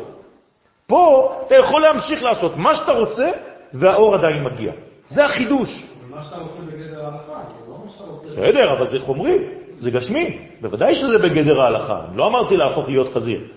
[0.87, 3.31] פה אתה יכול להמשיך לעשות מה שאתה רוצה,
[3.75, 4.73] והאור עדיין מגיע.
[5.09, 5.87] זה החידוש.
[6.11, 7.33] מה שאתה רוצה בגדר ההלכה,
[7.69, 8.29] לא מה שאתה רוצה...
[8.29, 9.39] בסדר, אבל זה חומרי,
[9.83, 10.39] זה גשמי.
[10.61, 12.01] בוודאי שזה בגדר ההלכה.
[12.15, 13.49] לא אמרתי להפוך להיות חזיר.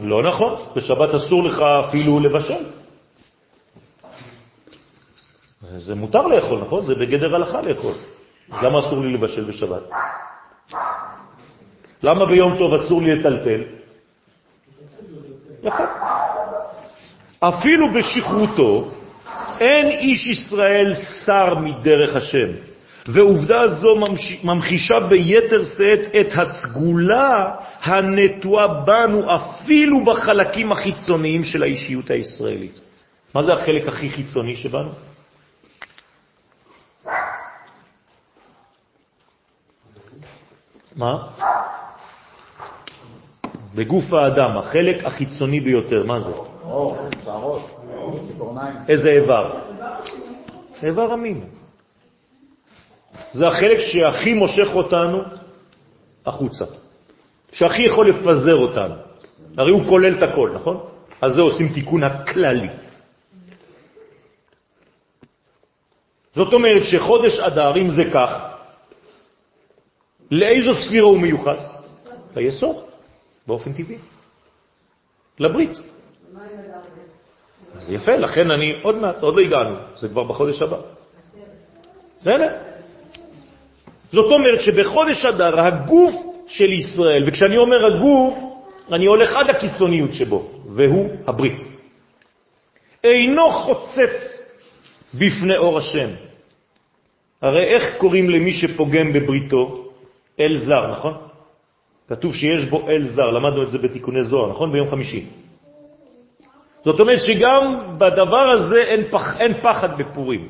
[0.00, 2.64] לא נכון, בשבת אסור לך אפילו לבשל.
[5.76, 6.86] זה מותר לאכול, נכון?
[6.86, 7.94] זה בגדר הלכה לאכול.
[8.62, 9.82] למה אסור לי לבשל בשבת?
[12.02, 13.60] למה ביום טוב אסור לי לטלטל?
[15.62, 15.84] יפה.
[17.40, 18.90] אפילו בשכרותו
[19.60, 22.48] אין איש ישראל שר מדרך השם,
[23.08, 23.96] ועובדה זו
[24.44, 32.80] ממחישה ביתר שאת את הסגולה הנטועה בנו אפילו בחלקים החיצוניים של האישיות הישראלית.
[33.34, 34.90] מה זה החלק הכי חיצוני שבנו?
[40.96, 41.26] מה?
[43.74, 46.32] בגוף האדם, החלק החיצוני ביותר, מה זה?
[48.88, 49.60] איזה איבר?
[50.82, 51.55] איבר המין.
[53.32, 55.22] זה החלק שהכי מושך אותנו
[56.26, 56.64] החוצה,
[57.52, 58.94] שהכי יכול לפזר אותנו.
[59.56, 60.76] הרי הוא כולל את הכל, נכון?
[61.20, 62.68] על זה עושים תיקון הכללי.
[66.34, 68.30] זאת אומרת שחודש אדר, אם זה כך,
[70.30, 71.62] לאיזו ספירה הוא מיוחס?
[72.36, 72.76] ליסוד,
[73.46, 73.98] באופן טבעי.
[75.38, 75.80] לברית.
[77.76, 80.76] אז יפה, לכן אני עוד מעט, עוד לא הגענו, זה כבר בחודש הבא.
[82.20, 82.65] בסדר?
[84.12, 86.14] זאת אומרת שבחודש אדר הגוף
[86.46, 88.34] של ישראל, וכשאני אומר הגוף,
[88.92, 91.60] אני הולך עד הקיצוניות שבו, והוא הברית.
[93.04, 94.42] אינו חוצץ
[95.14, 96.08] בפני אור השם.
[97.42, 99.86] הרי איך קוראים למי שפוגם בבריתו?
[100.40, 101.14] אל זר, נכון?
[102.08, 104.72] כתוב שיש בו אל זר, למדנו את זה בתיקוני זוהר, נכון?
[104.72, 105.26] ביום חמישי.
[106.84, 110.48] זאת אומרת שגם בדבר הזה אין, פח, אין פחד בפורים.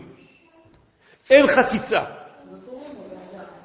[1.30, 2.15] אין חציצה.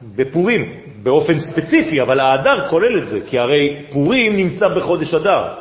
[0.02, 5.54] בפורים, באופן ספציפי, אבל האדר כולל את זה, כי הרי פורים נמצא בחודש אדר.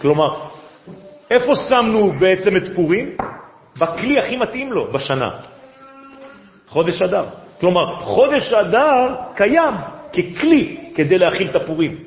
[0.00, 0.40] כלומר,
[1.30, 3.16] איפה שמנו בעצם את פורים?
[3.78, 5.30] בכלי הכי מתאים לו בשנה,
[6.68, 7.24] חודש אדר.
[7.60, 9.74] כלומר, חודש אדר קיים
[10.12, 11.98] ככלי כדי להכיל את הפורים.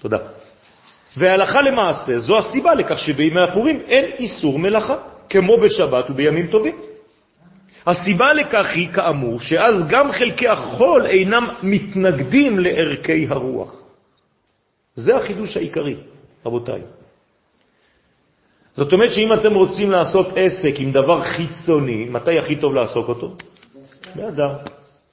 [0.00, 0.18] תודה.
[1.16, 4.96] והלכה למעשה, זו הסיבה לכך שבימי הפורים אין איסור מלאכה,
[5.30, 6.85] כמו בשבת ובימים טובים.
[7.86, 13.82] הסיבה לכך היא, כאמור, שאז גם חלקי החול אינם מתנגדים לערכי הרוח.
[14.94, 15.96] זה החידוש העיקרי,
[16.46, 16.80] רבותיי.
[18.76, 23.36] זאת אומרת שאם אתם רוצים לעשות עסק עם דבר חיצוני, מתי הכי טוב לעסוק אותו?
[24.14, 24.52] באדר.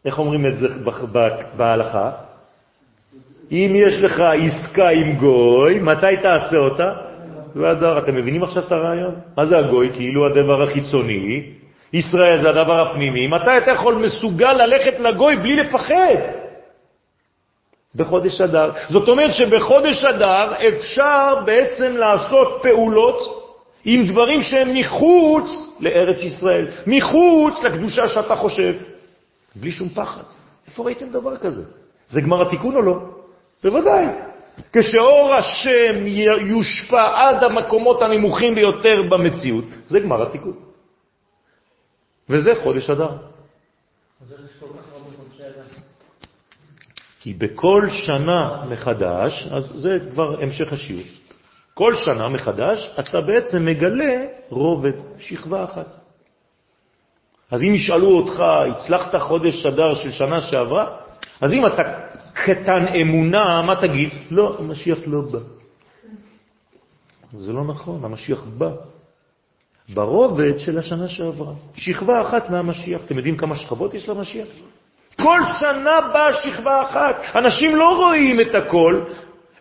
[0.05, 0.67] איך אומרים את זה
[1.57, 2.11] בהלכה?
[3.51, 6.93] אם יש לך עסקה עם גוי, מתי תעשה אותה?
[7.55, 7.97] באדר.
[7.97, 9.15] אתם מבינים עכשיו את הרעיון?
[9.37, 9.89] מה זה הגוי?
[9.93, 11.43] כאילו הדבר החיצוני,
[11.93, 13.27] ישראל זה הדבר הפנימי.
[13.27, 16.15] מתי אתה יכול מסוגל ללכת לגוי בלי לפחד?
[17.95, 18.71] בחודש אדר.
[18.89, 23.43] זאת אומרת שבחודש אדר אפשר בעצם לעשות פעולות
[23.85, 28.73] עם דברים שהם מחוץ לארץ ישראל, מחוץ לקדושה שאתה חושב.
[29.55, 30.23] בלי שום פחד.
[30.67, 31.63] איפה ראיתם דבר כזה?
[32.07, 32.99] זה גמר התיקון או לא?
[33.63, 34.05] בוודאי.
[34.73, 36.07] כשאור השם
[36.41, 40.53] יושפע עד המקומות הנמוכים ביותר במציאות, זה גמר התיקון.
[42.29, 43.17] וזה חודש אדר.
[47.19, 51.03] כי בכל שנה מחדש, אז זה כבר המשך השיעור,
[51.73, 55.95] כל שנה מחדש אתה בעצם מגלה רובד, שכבה אחת.
[57.51, 60.97] אז אם ישאלו אותך, הצלחת חודש אדר של שנה שעברה?
[61.41, 61.83] אז אם אתה
[62.33, 64.09] קטן אמונה, מה תגיד?
[64.31, 65.39] לא, המשיח לא בא.
[67.33, 68.71] זה לא נכון, המשיח בא.
[69.89, 71.53] ברובד של השנה שעברה.
[71.75, 73.01] שכבה אחת מהמשיח.
[73.05, 74.47] אתם יודעים כמה שכבות יש למשיח?
[75.21, 77.21] כל שנה באה שכבה אחת.
[77.35, 79.01] אנשים לא רואים את הכל,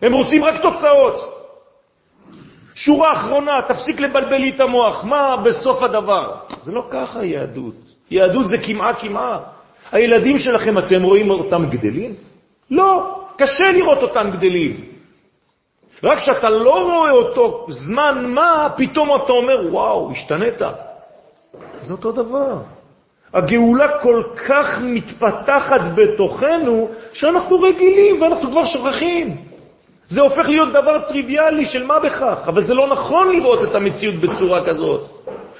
[0.01, 1.33] הם רוצים רק תוצאות.
[2.75, 6.35] שורה אחרונה, תפסיק לבלבל לי את המוח, מה בסוף הדבר?
[6.57, 7.75] זה לא ככה יהדות.
[8.11, 9.39] יהדות זה כמעה כמעה.
[9.91, 12.15] הילדים שלכם, אתם רואים אותם גדלים?
[12.71, 14.92] לא, קשה לראות אותם גדלים.
[16.03, 20.61] רק כשאתה לא רואה אותו זמן מה, פתאום אתה אומר, וואו, השתנית.
[21.81, 22.57] זה אותו דבר.
[23.33, 29.37] הגאולה כל כך מתפתחת בתוכנו, שאנחנו רגילים ואנחנו כבר שוכחים.
[30.07, 34.15] זה הופך להיות דבר טריוויאלי של מה בכך, אבל זה לא נכון לראות את המציאות
[34.15, 35.01] בצורה כזאת.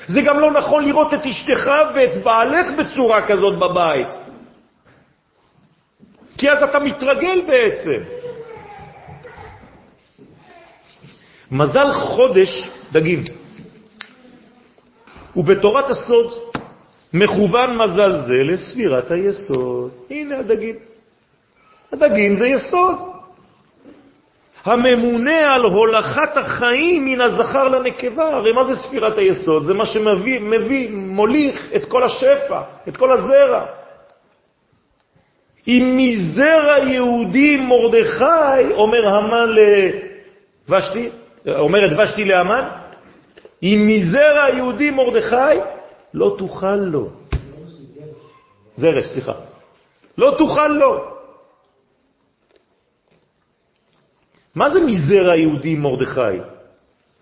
[0.08, 4.08] זה גם לא נכון לראות את אשתך ואת בעלך בצורה כזאת בבית.
[6.38, 8.23] כי אז אתה מתרגל בעצם.
[11.54, 13.24] מזל חודש דגים.
[15.36, 16.34] ובתורת הסוד
[17.14, 19.92] מכוון מזל זה לספירת היסוד.
[20.10, 20.76] הנה הדגים.
[21.92, 22.96] הדגים זה יסוד.
[24.66, 28.36] הממונה על הולכת החיים מן הזכר לנקבה.
[28.36, 29.64] הרי מה זה ספירת היסוד?
[29.64, 33.66] זה מה שמביא, מביא, מוליך את כל השפע, את כל הזרע.
[35.68, 39.50] אם מזרע יהודי מרדכי, אומר המן
[40.68, 41.10] לבשתי,
[41.48, 42.68] אומרת ושתי לאמן,
[43.64, 45.60] אם מזרע יהודי מרדכי,
[46.14, 47.10] לא תוכל לו.
[48.76, 49.34] זרש, סליחה.
[50.18, 51.14] לא תוכל לו.
[54.56, 56.38] מה זה מזרע יהודי מרדכי?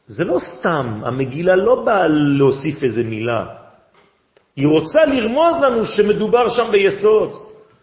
[0.07, 3.45] זה לא סתם, המגילה לא באה להוסיף איזה מילה.
[4.55, 7.31] היא רוצה לרמוז לנו שמדובר שם ביסוד.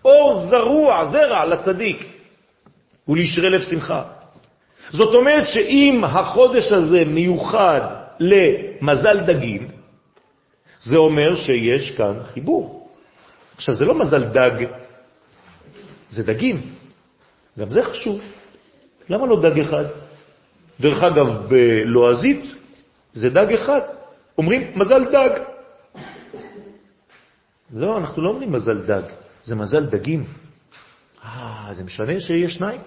[0.05, 2.07] אור זרוע, זרע, לצדיק,
[3.09, 4.18] ולשרי לב שמחה.
[4.90, 7.81] זאת אומרת שאם החודש הזה מיוחד
[8.20, 9.68] למזל דגים,
[10.81, 12.88] זה אומר שיש כאן חיבור.
[13.57, 14.64] עכשיו, זה לא מזל דג,
[16.11, 16.61] זה דגים.
[17.59, 18.20] גם זה חשוב.
[19.09, 19.85] למה לא דג אחד?
[20.81, 22.42] דרך אגב, בלועזית
[23.12, 23.81] זה דג אחד.
[24.38, 25.31] אומרים מזל דג.
[27.74, 29.03] לא, אנחנו לא אומרים מזל דג,
[29.44, 30.24] זה מזל דגים.
[31.24, 32.81] אה, זה משנה שיש שניים?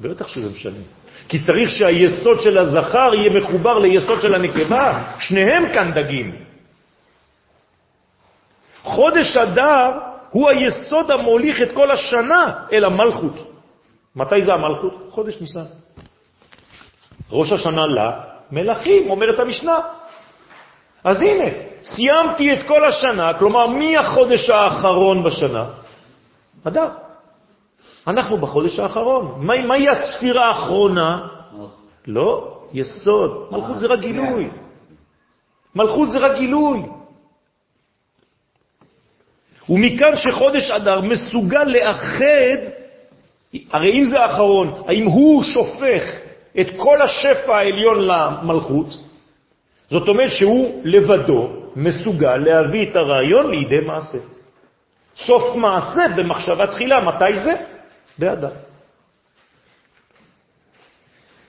[0.00, 0.84] בטח שזה משנה.
[1.28, 5.02] כי צריך שהיסוד של הזכר יהיה מחובר ליסוד של הנקבה.
[5.18, 6.36] שניהם כאן דגים.
[8.82, 9.90] חודש אדר
[10.30, 13.34] הוא היסוד המוליך את כל השנה אל המלכות.
[14.16, 15.08] מתי זה המלכות?
[15.10, 15.64] חודש ניסן.
[17.30, 19.80] ראש השנה למלכים, אומרת המשנה.
[21.04, 21.44] אז הנה,
[21.82, 25.64] סיימתי את כל השנה, כלומר, מי החודש האחרון בשנה?
[26.64, 27.03] אדר.
[28.06, 29.34] אנחנו בחודש האחרון.
[29.38, 31.28] מה, מהי הספירה האחרונה?
[32.06, 33.48] לא, יסוד.
[33.50, 34.50] מלכות זה רק גילוי.
[35.74, 36.82] מלכות זה רק גילוי.
[39.68, 42.60] ומכאן שחודש אדר מסוגל לאחד,
[43.70, 46.04] הרי אם זה האחרון, האם הוא שופך
[46.60, 48.86] את כל השפע העליון למלכות,
[49.90, 54.18] זאת אומרת שהוא לבדו מסוגל להביא את הרעיון לידי מעשה.
[55.16, 57.54] סוף מעשה במחשבה תחילה, מתי זה?
[58.18, 58.50] באדר.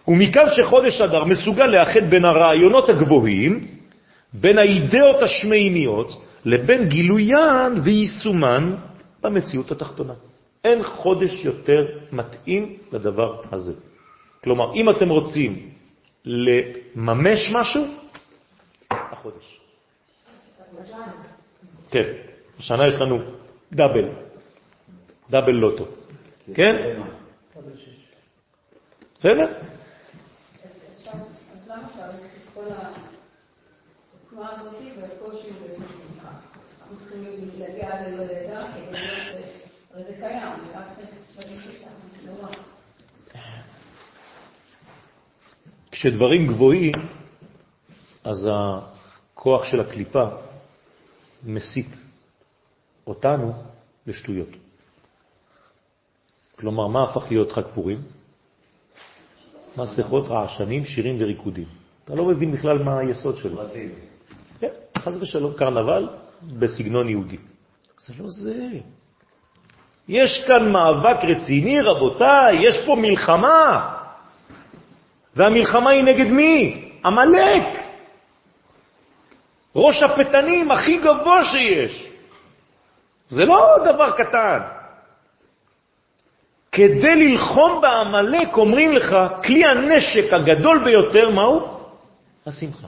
[0.08, 3.68] ומכאן שחודש אדר מסוגל לאחד בין הרעיונות הגבוהים,
[4.34, 8.76] בין האידאות השמימיות, לבין גילוין ויישומן
[9.22, 10.14] במציאות התחתונה.
[10.64, 13.74] אין חודש יותר מתאים לדבר הזה.
[14.44, 15.70] כלומר, אם אתם רוצים
[16.26, 17.84] לממש משהו,
[18.92, 19.60] החודש.
[21.92, 22.08] כן,
[22.60, 23.20] השנה יש לנו
[23.74, 24.10] דאבל,
[25.30, 25.86] דאבל לוטו.
[26.54, 27.02] כן?
[29.16, 29.54] בסדר?
[45.92, 46.94] כשדברים גבוהים,
[48.24, 50.26] אז הכוח של הקליפה
[51.44, 51.90] מסית
[53.08, 53.54] אותנו
[54.08, 54.65] לשטויות.
[56.60, 57.98] כלומר, מה הפך להיות חג פורים?
[59.78, 61.66] מסכות, רעשנים, שירים וריקודים.
[62.06, 63.62] אתה לא מבין בכלל מה היסוד שלו.
[64.60, 66.10] כן, חס ושלום, קרנבל
[66.44, 67.38] בסגנון יהודי.
[68.00, 68.70] זה לא זה.
[70.08, 73.92] יש כאן מאבק רציני, רבותיי, יש פה מלחמה.
[75.36, 76.92] והמלחמה היא נגד מי?
[77.04, 77.68] המלאק.
[79.76, 82.10] ראש הפתנים הכי גבוה שיש.
[83.28, 84.60] זה לא דבר קטן.
[86.76, 91.68] כדי ללחום בעמלק אומרים לך, כלי הנשק הגדול ביותר, מהו?
[92.46, 92.88] השמחה.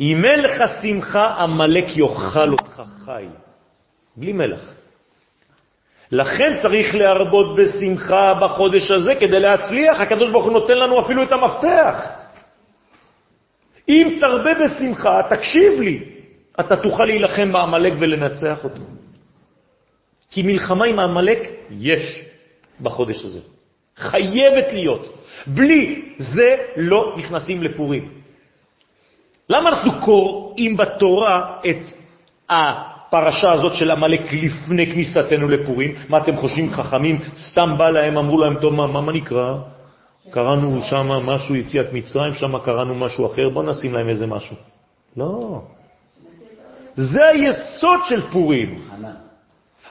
[0.00, 3.26] אם אין לך שמחה, עמלק יאכל אותך חי,
[4.16, 4.74] בלי מלח.
[6.12, 10.00] לכן צריך להרבות בשמחה בחודש הזה כדי להצליח.
[10.00, 11.96] הקדוש ברוך הוא נותן לנו אפילו את המפתח.
[13.88, 16.04] אם תרבה בשמחה, תקשיב לי,
[16.60, 18.82] אתה תוכל להילחם בעמלק ולנצח אותו.
[20.30, 21.38] כי מלחמה עם העמלק
[21.70, 22.20] יש
[22.80, 23.40] בחודש הזה.
[23.96, 25.12] חייבת להיות.
[25.46, 28.08] בלי זה לא נכנסים לפורים.
[29.48, 31.76] למה אנחנו קוראים בתורה את
[32.50, 35.94] הפרשה הזאת של עמלק לפני כניסתנו לפורים?
[36.08, 37.18] מה אתם חושבים, חכמים?
[37.38, 39.54] סתם בא להם, אמרו להם, טוב, מה, מה נקרא?
[40.30, 44.56] קראנו שם משהו, יציאת מצרים, שם קראנו משהו אחר, בוא נשים להם איזה משהו.
[45.16, 45.62] לא.
[46.94, 48.88] זה היסוד של פורים.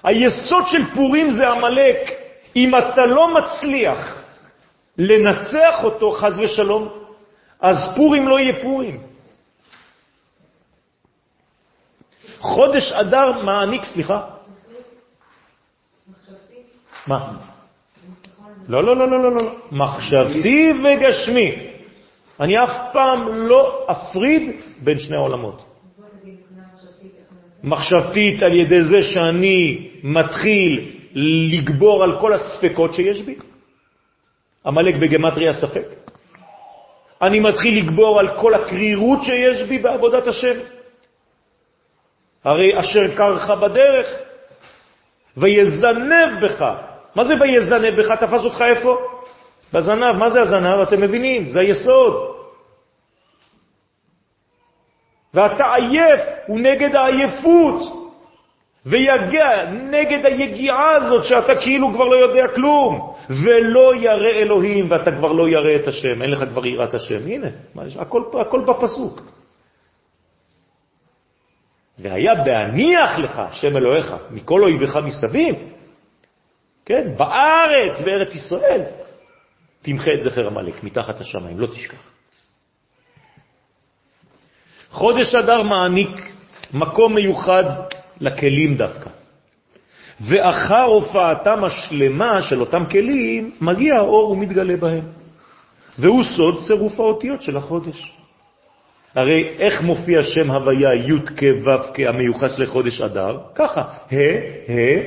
[0.03, 2.22] היסוד של פורים זה עמלק.
[2.55, 4.23] אם אתה לא מצליח
[4.97, 6.89] לנצח אותו, חז ושלום,
[7.61, 9.01] אז פורים לא יהיה פורים.
[12.39, 14.21] חודש אדר מעניק, סליחה?
[17.07, 17.31] מה?
[18.67, 19.51] לא, לא, לא, לא, לא, לא.
[19.71, 21.73] מחשבתי וגשמי.
[22.39, 25.65] אני אף פעם לא אפריד בין שני העולמות.
[27.63, 33.35] מחשבתית על ידי זה שאני מתחיל לגבור על כל הספקות שיש בי.
[34.65, 35.85] המלאק בגמטריה ספק.
[37.21, 40.59] אני מתחיל לגבור על כל הקרירות שיש בי בעבודת השם.
[42.43, 44.07] הרי אשר קרך בדרך,
[45.37, 46.73] ויזנב בך.
[47.15, 48.11] מה זה ויזנב בך?
[48.11, 48.97] תפס אותך איפה?
[49.73, 50.15] בזנב.
[50.15, 50.79] מה זה הזנב?
[50.79, 52.13] אתם מבינים, זה היסוד.
[55.33, 58.02] ואתה עייף, הוא נגד העייפות.
[58.85, 65.31] ויגע נגד היגיעה הזאת שאתה כאילו כבר לא יודע כלום, ולא ירא אלוהים ואתה כבר
[65.31, 67.27] לא ירא את השם, אין לך כבר יראת השם.
[67.27, 67.47] הנה,
[67.99, 69.21] הכל, הכל בפסוק.
[71.99, 75.55] והיה בהניח לך, שם אלוהיך, מכל אויביך מסביב,
[76.85, 78.81] כן, בארץ, בארץ ישראל,
[79.81, 82.11] תמחה את זכר המלך מתחת השמיים, לא תשכח.
[84.89, 86.31] חודש אדר מעניק
[86.73, 87.63] מקום מיוחד
[88.23, 89.09] לכלים דווקא.
[90.21, 95.05] ואחר הופעתם השלמה של אותם כלים, מגיע האור ומתגלה בהם.
[95.99, 98.11] והוא סוד צירוף האותיות של החודש.
[99.15, 103.37] הרי איך מופיע שם הוויה י' כ' ו' כהמיוחס לחודש אדר?
[103.55, 104.15] ככה, ה',
[104.71, 105.01] ה',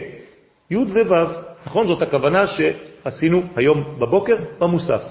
[0.71, 1.27] י' וו'.
[1.67, 1.87] נכון?
[1.87, 5.03] זאת הכוונה שעשינו היום בבוקר במוסף.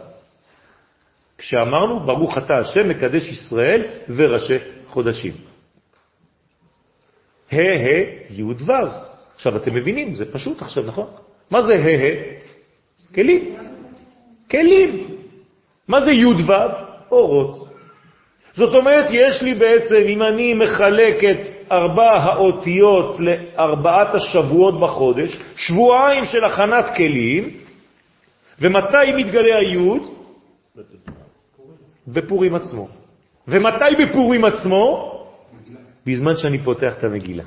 [1.38, 3.82] כשאמרנו, ברוך אתה השם מקדש ישראל
[4.16, 4.58] וראשי
[4.90, 5.55] חודשים.
[7.52, 8.72] ה' ה' י' ו'.
[9.36, 11.08] עכשיו אתם מבינים, זה פשוט עכשיו, נכון?
[11.52, 12.16] מה זה ה' ה'?
[13.16, 13.56] כלים.
[14.52, 15.08] כלים.
[15.88, 16.52] מה זה י' ו'?
[17.12, 17.68] אורות.
[18.56, 26.26] זאת אומרת, יש לי בעצם, אם אני מחלק את ארבע האותיות לארבעת השבועות בחודש, שבועיים
[26.26, 27.50] של הכנת כלים,
[28.60, 30.02] ומתי מתגלה היוד?
[32.08, 32.88] בפורים עצמו.
[33.48, 35.15] ומתי בפורים עצמו?
[36.06, 37.44] בזמן שאני פותח את המגילה.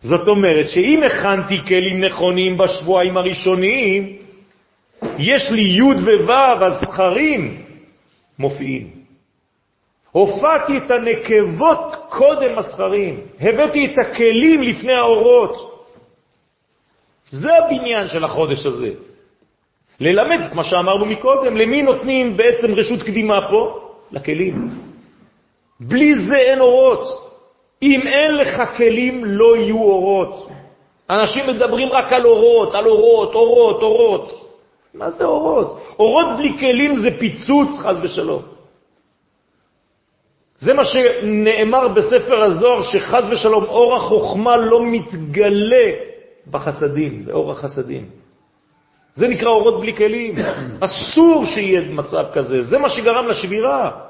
[0.00, 4.16] זאת אומרת שאם הכנתי כלים נכונים בשבועיים הראשונים,
[5.18, 7.62] יש לי י' וו', הזכרים
[8.38, 8.90] מופיעים.
[10.10, 15.84] הופעתי את הנקבות קודם הזכרים, הבאתי את הכלים לפני האורות.
[17.30, 18.90] זה הבניין של החודש הזה.
[20.00, 23.90] ללמד את מה שאמרנו מקודם, למי נותנים בעצם רשות קדימה פה?
[24.12, 24.89] לכלים.
[25.80, 27.30] בלי זה אין אורות.
[27.82, 30.48] אם אין לך כלים, לא יהיו אורות.
[31.10, 34.52] אנשים מדברים רק על אורות, על אורות, אורות, אורות.
[34.94, 35.80] מה זה אורות?
[35.98, 38.42] אורות בלי כלים זה פיצוץ, חז ושלום.
[40.58, 45.90] זה מה שנאמר בספר הזוהר, שחז ושלום אור החוכמה לא מתגלה
[46.50, 48.08] בחסדים, באור החסדים.
[49.14, 50.34] זה נקרא אורות בלי כלים.
[50.80, 54.09] אסור שיהיה מצב כזה, זה מה שגרם לשבירה.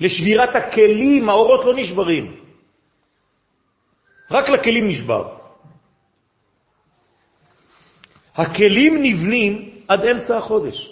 [0.00, 2.36] לשבירת הכלים, האורות לא נשברים.
[4.30, 5.34] רק לכלים נשבר.
[8.34, 10.90] הכלים נבנים עד אמצע החודש.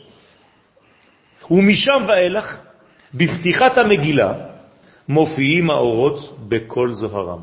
[1.51, 2.61] ומשם ואילך
[3.15, 4.33] בפתיחת המגילה
[5.09, 7.41] מופיעים האורות בכל זוהרם.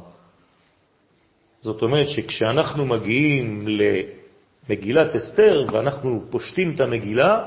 [1.62, 7.44] זאת אומרת שכשאנחנו מגיעים למגילת אסתר ואנחנו פושטים את המגילה,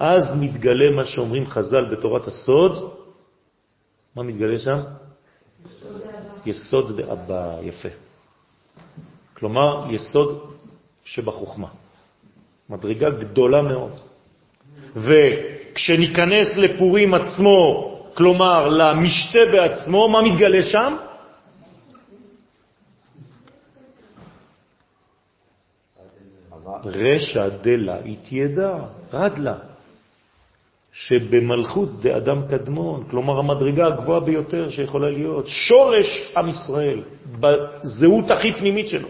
[0.00, 2.92] אז מתגלה מה שאומרים חז"ל בתורת הסוד,
[4.16, 4.80] מה מתגלה שם?
[6.46, 7.88] יסוד דאבא, יפה.
[9.34, 10.54] כלומר, יסוד
[11.04, 11.68] שבחוכמה.
[12.70, 13.92] מדרגה גדולה מאוד.
[14.96, 20.96] וכשניכנס לפורים עצמו, כלומר למשתה בעצמו, מה מתגלה שם?
[26.84, 28.78] רשע דלה התיידע,
[29.12, 29.73] רדלה,
[30.94, 37.00] שבמלכות דאדם קדמון, כלומר המדרגה הגבוהה ביותר שיכולה להיות, שורש עם ישראל,
[37.40, 39.08] בזהות הכי פנימית שלו.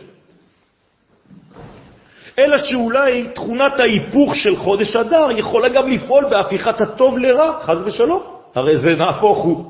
[2.39, 8.22] אלא שאולי תכונת ההיפוך של חודש אדר יכולה גם לפעול בהפיכת הטוב לרע, חז ושלום.
[8.55, 9.64] הרי זה נהפוך הוא.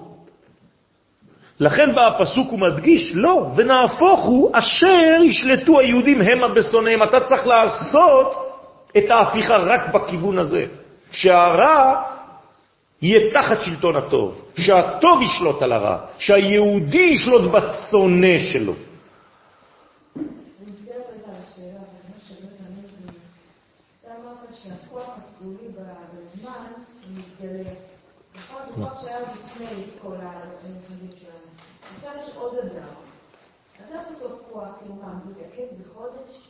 [1.60, 7.02] לכן בא הפסוק ומדגיש, לא, ונהפוך הוא אשר ישלטו היהודים המה בשונאיהם.
[7.02, 8.32] אתה צריך לעשות
[8.98, 10.66] את ההפיכה רק בכיוון הזה,
[11.14, 12.02] שהרע
[13.02, 18.72] יהיה תחת שלטון הטוב, שהטוב ישלוט על הרע, שהיהודי ישלוט בשונא שלו.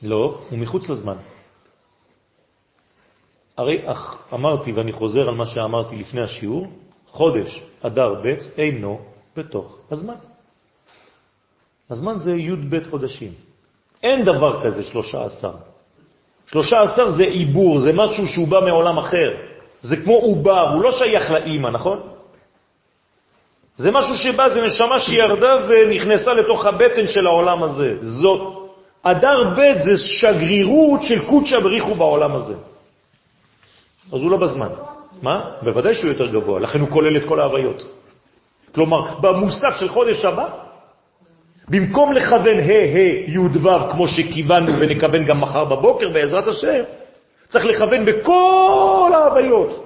[0.03, 1.17] לא, הוא מחוץ לזמן.
[3.59, 6.67] הרי אך, אמרתי, ואני חוזר על מה שאמרתי לפני השיעור,
[7.07, 9.01] חודש אדר ב' אינו
[9.37, 10.15] בתוך הזמן.
[11.91, 13.33] הזמן זה י' ב' חודשים.
[14.03, 15.53] אין דבר כזה שלושה עשר.
[16.47, 19.35] שלושה עשר זה עיבור, זה משהו שהוא בא מעולם אחר.
[19.81, 22.01] זה כמו עובר, הוא לא שייך לאימא, נכון?
[23.77, 27.97] זה משהו שבא, זה נשמה שירדה ונכנסה לתוך הבטן של העולם הזה.
[28.01, 28.41] זאת
[29.03, 32.55] אדר ב' זה שגרירות של קודשא בריחו בעולם הזה.
[34.13, 34.69] אז הוא לא בזמן.
[35.23, 35.51] מה?
[35.63, 37.87] בוודאי שהוא יותר גבוה, לכן הוא כולל את כל ההוויות.
[38.75, 40.49] כלומר, במוסף של חודש הבא,
[41.69, 46.83] במקום לכוון ה' ה' י' ו' כמו שכיוונו ונכוון גם מחר בבוקר בעזרת השם,
[47.49, 49.85] צריך לכוון בכל ההוויות.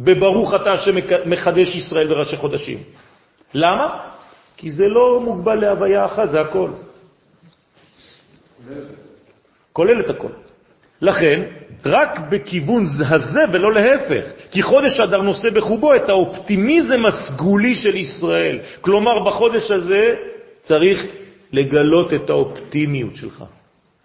[0.00, 2.78] בברוך אתה שמחדש ישראל וראשי חודשים.
[3.54, 4.00] למה?
[4.56, 6.70] כי זה לא מוגבל להוויה אחת, זה הכל.
[9.72, 10.47] כולל את הכל.
[11.02, 11.42] לכן,
[11.86, 18.58] רק בכיוון הזה ולא להפך, כי חודש אדר נושא בחובו את האופטימיזם הסגולי של ישראל.
[18.80, 20.14] כלומר, בחודש הזה
[20.60, 21.06] צריך
[21.52, 23.44] לגלות את האופטימיות שלך.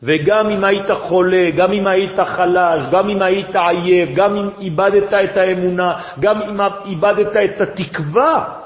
[0.04, 5.14] וגם אם היית חולה, גם אם היית חלש, גם אם היית עייף, גם אם איבדת
[5.14, 8.60] את האמונה, גם אם איבדת את התקווה,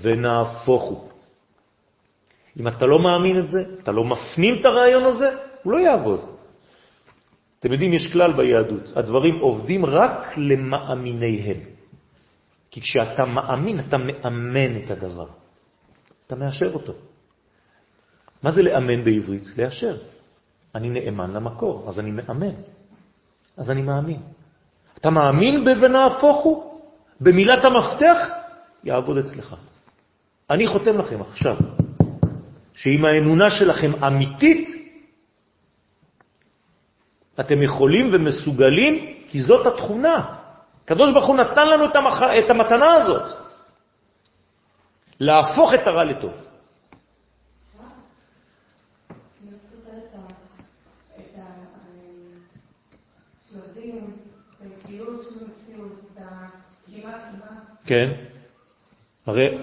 [0.00, 1.08] ונהפוך הוא.
[2.60, 5.30] אם אתה לא מאמין את זה, אתה לא מפנים את הרעיון הזה,
[5.62, 6.35] הוא לא יעבוד.
[7.60, 11.60] אתם יודעים, יש כלל ביהדות, הדברים עובדים רק למאמיניהם.
[12.70, 15.26] כי כשאתה מאמין, אתה מאמן את הדבר.
[16.26, 16.92] אתה מאשר אותו.
[18.42, 19.58] מה זה לאמן בעברית?
[19.58, 19.96] לאשר.
[20.74, 22.54] אני נאמן למקור, אז אני מאמן.
[23.56, 24.20] אז אני מאמין.
[24.98, 26.80] אתה מאמין ב"ונהפוך הוא"?
[27.20, 28.18] במילת המפתח?
[28.84, 29.56] יעבוד אצלך.
[30.50, 31.56] אני חותם לכם עכשיו,
[32.74, 34.75] שאם האמונה שלכם אמיתית,
[37.40, 40.34] אתם יכולים ומסוגלים, כי זאת התכונה.
[40.84, 42.38] הקדוש ברוך הוא נתן לנו את.
[42.38, 43.22] את המתנה הזאת,
[45.20, 46.46] להפוך את הרע לטוב.
[57.86, 58.12] כן,
[59.26, 59.58] הרי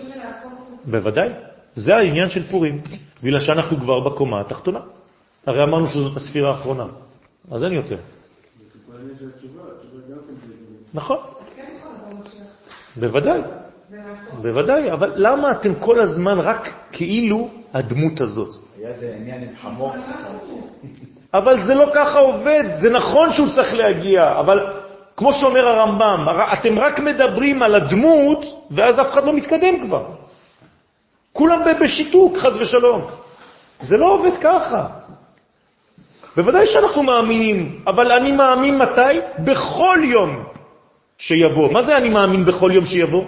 [0.85, 1.29] בוודאי,
[1.75, 2.81] זה העניין של פורים,
[3.23, 4.79] בגלל שאנחנו כבר בקומה התחתונה.
[5.45, 6.85] הרי אמרנו שזאת הספירה האחרונה,
[7.51, 7.97] אז אין יותר.
[10.93, 11.17] נכון,
[12.95, 13.41] בוודאי,
[14.41, 18.55] בוודאי, אבל למה אתם כל הזמן רק כאילו הדמות הזאת?
[18.77, 19.95] היה זה עניין עם חמור.
[21.33, 24.67] אבל זה לא ככה עובד, זה נכון שהוא צריך להגיע, אבל
[25.17, 30.05] כמו שאומר הרמב"ם, אתם רק מדברים על הדמות, ואז אף אחד לא מתקדם כבר.
[31.33, 33.01] כולם בשיתוק, חז ושלום.
[33.81, 34.87] זה לא עובד ככה.
[36.35, 39.19] בוודאי שאנחנו מאמינים, אבל אני מאמין מתי?
[39.39, 40.43] בכל יום
[41.17, 41.71] שיבוא.
[41.71, 43.25] מה זה אני מאמין בכל יום שיבוא?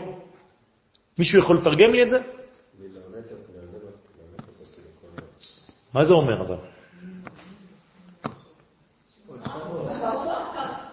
[1.18, 2.20] מישהו יכול לתרגם לי את זה?
[5.93, 6.56] מה זה אומר אבל?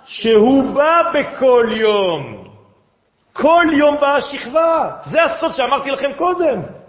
[0.05, 2.45] שהוא בא בכל יום.
[3.33, 4.97] כל יום באה שכבה.
[5.11, 6.82] זה הסוד שאמרתי לכם קודם.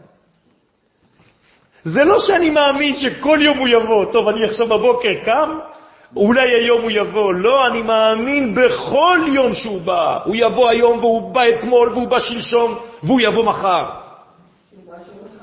[1.84, 4.06] זה לא שאני מאמין שכל יום הוא יבוא.
[4.06, 5.58] טוב, אני עכשיו בבוקר קם,
[6.16, 7.34] אולי היום הוא יבוא.
[7.34, 10.20] לא, אני מאמין בכל יום שהוא בא.
[10.26, 13.86] הוא יבוא היום והוא בא אתמול והוא בא שלשום והוא יבוא מחר.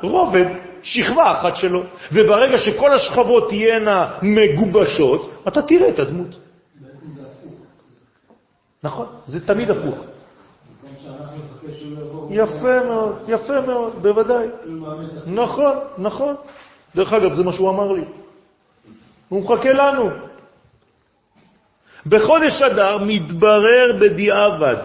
[0.02, 0.46] רובד,
[0.82, 1.82] שכבה אחת שלו.
[2.12, 6.38] וברגע שכל השכבות תהיינה מגובשות, אתה תראה את הדמות.
[8.82, 10.09] נכון, זה תמיד הפוך.
[12.30, 14.46] יפה מאוד, יפה מאוד, בוודאי.
[15.26, 16.34] נכון, נכון.
[16.96, 18.04] דרך אגב, זה מה שהוא אמר לי.
[19.28, 20.10] הוא מחכה לנו.
[22.06, 24.76] בחודש אדר מתברר בדיעבד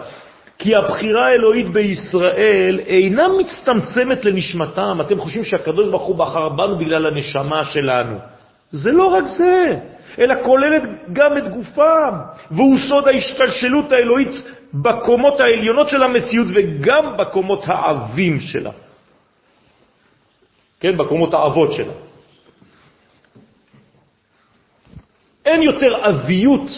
[0.58, 4.98] כי הבחירה האלוהית בישראל אינה מצטמצמת לנשמתם.
[5.00, 8.18] אתם חושבים שהקדוש ברוך הוא בחר בנו בגלל הנשמה שלנו.
[8.72, 9.78] זה לא רק זה,
[10.18, 12.14] אלא כוללת גם את גופם,
[12.50, 14.42] והוא סוד ההשתלשלות האלוהית
[14.74, 18.70] בקומות העליונות של המציאות וגם בקומות העבים שלה.
[20.80, 21.92] כן, בקומות האבות שלה.
[25.44, 26.70] אין יותר אביות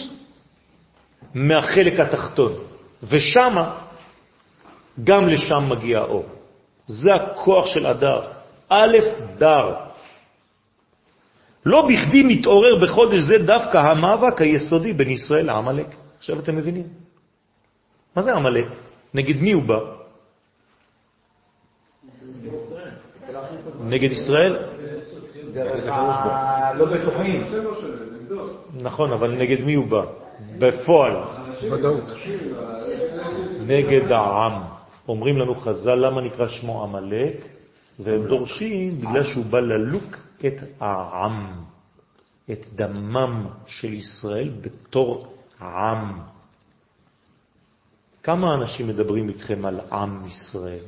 [1.33, 2.53] מהחלק התחתון,
[3.03, 3.55] ושם,
[5.03, 6.25] גם לשם מגיע האור.
[6.87, 8.21] זה הכוח של הדר.
[8.69, 8.97] א',
[9.37, 9.75] דר.
[11.65, 15.95] לא בכדי מתעורר בחודש זה דווקא המאבק היסודי בין ישראל לעמלק.
[16.19, 17.08] עכשיו אתם מבינים?
[18.15, 18.65] מה זה עמלק?
[19.13, 19.79] נגד מי הוא בא?
[23.83, 24.57] נגד ישראל?
[26.77, 27.43] לא בטוחים.
[28.81, 30.05] נכון, אבל נגד מי הוא בא?
[30.59, 31.15] בפועל.
[33.67, 34.61] נגד העם.
[35.07, 37.35] אומרים לנו חז"ל למה נקרא שמו עמלק,
[37.99, 41.51] והם דורשים בגלל שהוא בא ללוק את העם,
[42.51, 46.19] את דמם של ישראל בתור עם.
[48.29, 50.85] כמה אנשים מדברים איתכם על עם ישראל?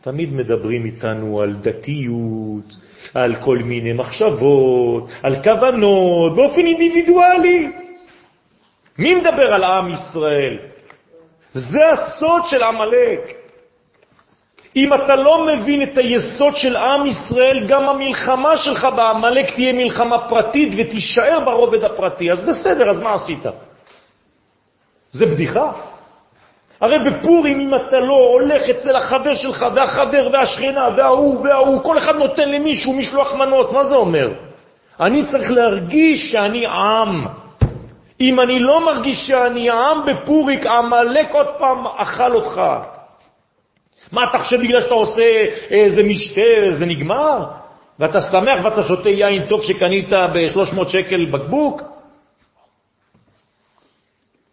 [0.00, 2.76] תמיד מדברים איתנו על דתיות,
[3.14, 7.72] על כל מיני מחשבות, על כוונות, באופן אינדיבידואלי.
[8.98, 10.58] מי מדבר על עם ישראל?
[11.52, 13.20] זה הסוד של עמלק.
[14.76, 20.28] אם אתה לא מבין את היסוד של עם ישראל, גם המלחמה שלך בעמלק תהיה מלחמה
[20.28, 22.32] פרטית ותישאר ברובד הפרטי.
[22.32, 23.46] אז בסדר, אז מה עשית?
[25.16, 25.72] זה בדיחה.
[26.80, 32.16] הרי בפורים, אם אתה לא הולך אצל החבר שלך, והחבר והשכנה, וההוא וההוא, כל אחד
[32.16, 34.32] נותן למישהו משלוח מנות, מה זה אומר?
[35.00, 37.26] אני צריך להרגיש שאני עם.
[38.20, 42.60] אם אני לא מרגיש שאני עם בפוריק, עמלק עוד פעם אכל אותך.
[44.12, 47.44] מה אתה חושב בגלל שאתה עושה איזה משתה, זה נגמר?
[47.98, 51.95] ואתה שמח ואתה שותה יין טוב שקנית ב-300 שקל בקבוק?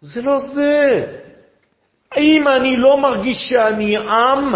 [0.04, 1.06] זה לא זה.
[2.18, 4.56] אם אני לא מרגיש שאני עם,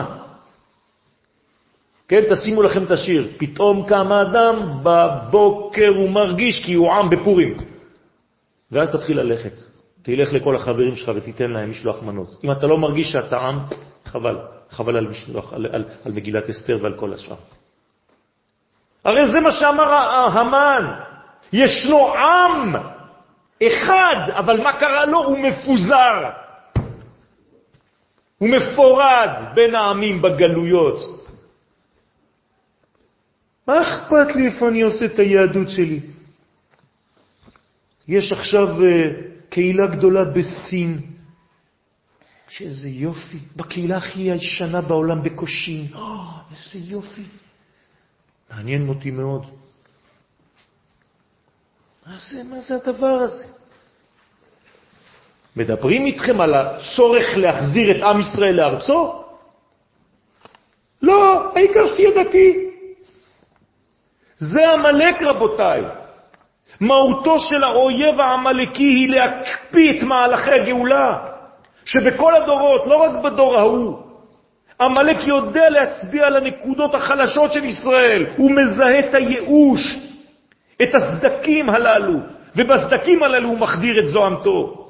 [2.08, 7.58] כן, תשימו לכם את השיר, פתאום קם אדם בבוקר הוא מרגיש כי הוא עם בפורים.
[8.72, 9.54] ואז תתחיל ללכת.
[10.02, 12.44] תלך לכל החברים שלך ותיתן להם משלוח מנות.
[12.44, 13.60] אם אתה לא מרגיש שאתה עם,
[14.06, 14.38] חבל.
[14.70, 17.36] חבל על, משלוח, על, על, על מגילת אסתר ועל כל השאר.
[19.06, 19.94] הרי זה מה שאמר
[20.34, 20.84] המן.
[21.54, 22.97] ישנו עם
[23.64, 25.24] אחד, אבל מה קרה לו?
[25.24, 26.30] הוא מפוזר.
[28.38, 31.28] הוא מפורד בין העמים בגלויות.
[33.68, 36.00] מה אכפת לי איפה אני עושה את היהדות שלי?
[38.08, 38.84] יש עכשיו uh,
[39.50, 41.02] קהילה גדולה בסין,
[42.50, 45.98] שאיזה יופי, בקהילה הכי ישנה בעולם בקושין, oh,
[46.52, 47.24] איזה יופי.
[48.50, 49.46] מעניין אותי מאוד.
[52.08, 53.46] מה זה, מה זה הדבר הזה?
[55.56, 59.24] מדברים איתכם על הצורך להחזיר את עם ישראל לארצו?
[61.02, 62.70] לא, העיקר שתהיה דתי.
[64.38, 65.82] זה המלאק, רבותיי.
[66.80, 71.28] מהותו של האויב העמלקי היא להקפיא את מהלכי הגאולה,
[71.86, 73.98] שבכל הדורות, לא רק בדור ההוא,
[74.82, 80.07] עמלק יודע להצביע על הנקודות החלשות של ישראל, הוא מזהה את הייאוש,
[80.84, 82.20] את הסדקים הללו,
[82.56, 84.88] ובסדקים הללו הוא מחדיר את זוהמתו.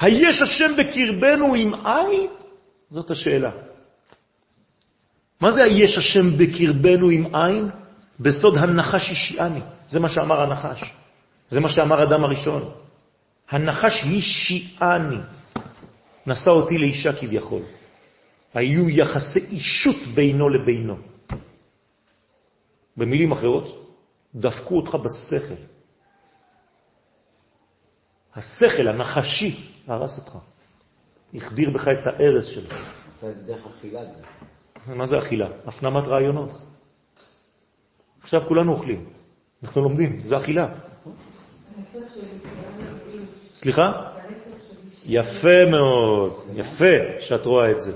[0.00, 2.30] היש השם בקרבנו עם עין?
[2.90, 3.50] זאת השאלה.
[5.40, 7.70] מה זה היש השם בקרבנו עם עין?
[8.20, 9.60] בסוד הנחש השיעני.
[9.88, 10.92] זה מה שאמר הנחש.
[11.50, 12.70] זה מה שאמר אדם הראשון.
[13.50, 15.18] הנחש השיעני.
[16.26, 17.62] נשא אותי לאישה כביכול.
[18.54, 21.13] היו יחסי אישות בינו לבינו.
[22.96, 23.96] במילים אחרות,
[24.34, 25.54] דפקו אותך בשכל.
[28.34, 30.38] השכל הנחשי הרס אותך.
[31.34, 32.72] החדיר בך את הארס שלך.
[33.18, 34.00] עשה את זה דרך אכילה.
[34.86, 35.48] מה זה אכילה?
[35.66, 36.50] הפנמת רעיונות.
[38.22, 39.04] עכשיו כולנו אוכלים.
[39.62, 40.68] אנחנו לומדים, זה אכילה.
[43.52, 44.10] סליחה?
[45.06, 47.92] יפה מאוד, יפה שאת רואה את זה.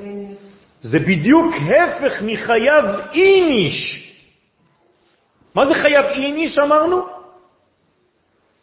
[0.80, 4.07] זה בדיוק הפך מחייב איניש.
[5.54, 7.06] מה זה חייב איניש אמרנו?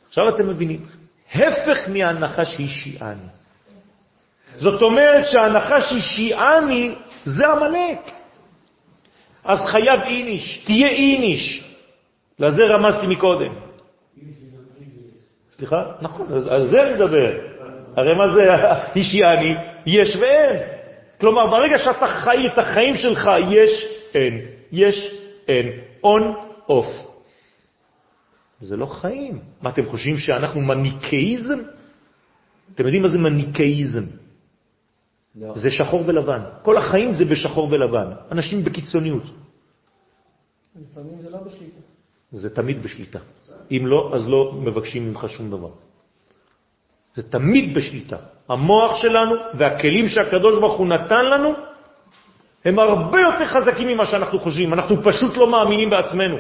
[0.08, 0.86] עכשיו אתם מבינים.
[1.34, 3.28] הפך מהנחש שיעני.
[4.56, 8.12] זאת אומרת שהנחש שיעני זה המלאק.
[9.44, 11.64] אז חייב איניש, תהיה איניש.
[12.40, 13.54] לזה רמזתי מקודם.
[15.52, 15.84] סליחה?
[16.02, 17.32] נכון, אז על זה אני מדבר.
[17.96, 18.42] הרי מה זה
[18.96, 19.56] אישיאני?
[19.86, 20.60] יש ואין.
[21.20, 25.16] כלומר, ברגע שאתה חי את החיים שלך, יש, אין, יש,
[25.48, 25.70] אין,
[26.04, 26.36] און,
[26.70, 26.88] אוף.
[28.62, 29.40] זה לא חיים.
[29.62, 31.60] מה, אתם חושבים שאנחנו מניקאיזם?
[32.74, 34.04] אתם יודעים מה זה מניקאיזם?
[35.36, 35.54] לא.
[35.56, 36.42] זה שחור ולבן.
[36.64, 38.08] כל החיים זה בשחור ולבן.
[38.32, 39.24] אנשים בקיצוניות.
[40.76, 41.82] לפעמים זה לא בשליטה.
[42.32, 43.20] זה תמיד בשליטה.
[43.72, 45.70] אם לא, אז לא מבקשים ממך שום דבר.
[47.14, 48.18] זה תמיד בשליטה.
[48.50, 51.50] המוח שלנו והכלים שהקדוש ברוך הוא נתן לנו
[52.66, 54.74] הם הרבה יותר חזקים ממה שאנחנו חושבים.
[54.74, 56.38] אנחנו פשוט לא מאמינים בעצמנו.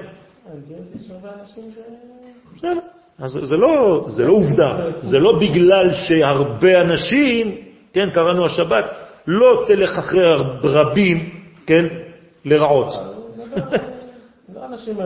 [3.20, 7.56] אז זה לא, זה לא עובדה, זה לא בגלל שהרבה אנשים,
[7.94, 8.86] כן, קראנו השבת,
[9.28, 10.24] לא תלך אחרי
[10.64, 11.30] רבים,
[11.66, 11.86] כן,
[12.46, 12.94] לרעות.
[14.56, 14.98] לא אנשים.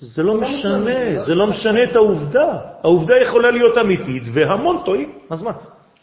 [0.00, 2.58] זה לא משנה, זה לא משנה את העובדה.
[2.82, 5.52] העובדה יכולה להיות אמיתית, והמון טועים, אז מה?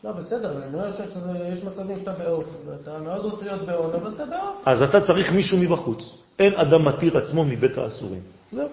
[0.07, 4.25] לא, בסדר, אני אומר שיש מצבים שאתה בעוף, ואתה מאוד רוצה להיות בעון, אבל אתה
[4.25, 4.67] בעוף.
[4.67, 6.17] אז אתה צריך מישהו מבחוץ.
[6.39, 8.21] אין אדם מתיר עצמו מבית האסורים.
[8.51, 8.67] זהו.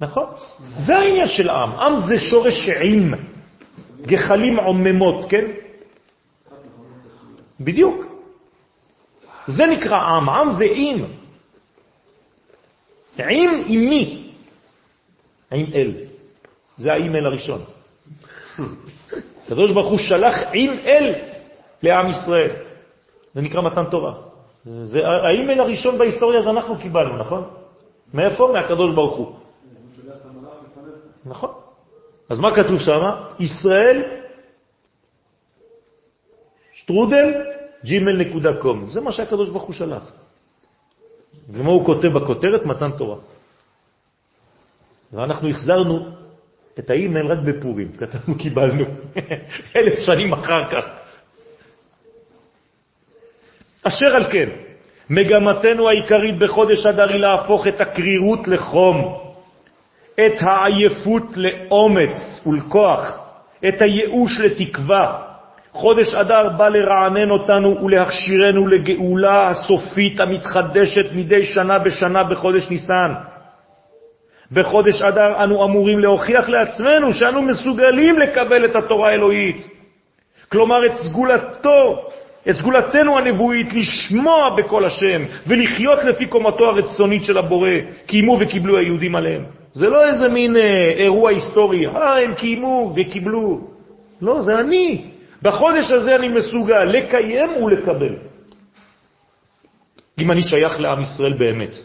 [0.00, 0.26] נכון?
[0.86, 1.70] זה העניין של עם.
[1.70, 3.14] עם זה שורש עם.
[4.02, 5.44] גחלים עוממות, כן?
[7.60, 8.06] בדיוק.
[9.46, 10.28] זה נקרא עם.
[10.28, 11.04] עם זה עם.
[13.18, 14.32] עם עם מי?
[15.50, 15.92] עם אל.
[16.78, 17.64] זה האימייל הראשון.
[19.44, 21.14] הקדוש ברוך הוא שלח עם אל
[21.82, 22.50] לעם ישראל.
[23.34, 24.14] זה נקרא מתן תורה.
[24.84, 27.42] זה האימייל הראשון בהיסטוריה זה אנחנו קיבלנו, נכון?
[28.14, 28.50] מאיפה?
[28.52, 29.32] מהקדוש ברוך הוא.
[31.26, 31.50] נכון.
[32.28, 33.10] אז מה כתוב שם?
[33.38, 34.02] ישראל
[36.74, 37.34] שטרודל
[37.84, 38.86] ג'ימל נקודה קום.
[38.90, 40.12] זה מה שהקדוש ברוך הוא שלח.
[41.48, 42.66] ומה הוא כותב בכותרת?
[42.66, 43.16] מתן תורה.
[45.12, 46.25] ואנחנו החזרנו
[46.78, 48.84] את האימייל רק בפורים, כתבנו קיבלנו,
[49.76, 50.84] אלף שנים אחר כך.
[53.82, 54.48] אשר על כן,
[55.10, 59.18] מגמתנו העיקרית בחודש אדר היא להפוך את הקרירות לחום,
[60.26, 63.28] את העייפות לאומץ ולכוח,
[63.68, 65.22] את הייאוש לתקווה.
[65.72, 73.12] חודש אדר בא לרענן אותנו ולהכשירנו לגאולה הסופית המתחדשת מדי שנה בשנה בחודש ניסן.
[74.52, 79.68] בחודש אדר אנו אמורים להוכיח לעצמנו שאנו מסוגלים לקבל את התורה האלוהית.
[80.48, 82.08] כלומר, את סגולתו,
[82.50, 87.70] את סגולתנו הנבואית, לשמוע בקול השם ולחיות לפי קומתו הרצונית של הבורא,
[88.06, 89.44] קיימו וקיבלו היהודים עליהם.
[89.72, 93.60] זה לא איזה מין אה, אירוע היסטורי, אה, הם קיימו וקיבלו.
[94.22, 95.04] לא, זה אני.
[95.42, 98.14] בחודש הזה אני מסוגל לקיים ולקבל.
[100.18, 101.78] אם אני שייך לעם ישראל באמת,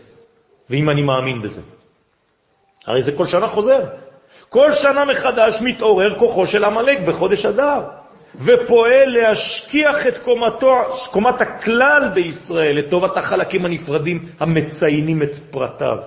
[0.70, 1.62] ואם אני מאמין בזה.
[2.88, 3.84] הרי זה כל שנה חוזר.
[4.49, 7.82] כל שנה מחדש מתעורר כוחו של המלאק בחודש אדר,
[8.36, 10.75] ופועל להשכיח את קומתו,
[11.11, 15.97] קומת הכלל בישראל לטובת החלקים הנפרדים המציינים את פרטיו.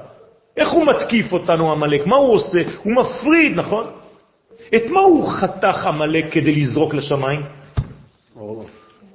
[0.57, 2.07] איך הוא מתקיף אותנו המלאק?
[2.07, 2.59] מה הוא עושה?
[2.83, 3.85] הוא מפריד, נכון?
[4.75, 7.43] את מה הוא חתך המלאק כדי לזרוק לשמיים?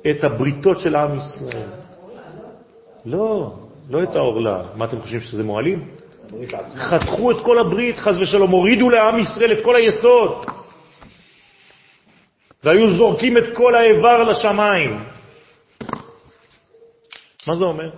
[0.10, 1.68] את הבריתות של עם ישראל.
[3.06, 3.54] לא,
[3.90, 4.62] לא את האורלה.
[4.76, 5.99] מה אתם חושבים שזה מועלים?
[6.78, 10.46] חתכו את כל הברית, חז ושלום, הורידו לעם ישראל את כל היסוד.
[12.64, 15.00] והיו זורקים את כל האיבר לשמיים.
[17.48, 17.90] מה זה אומר?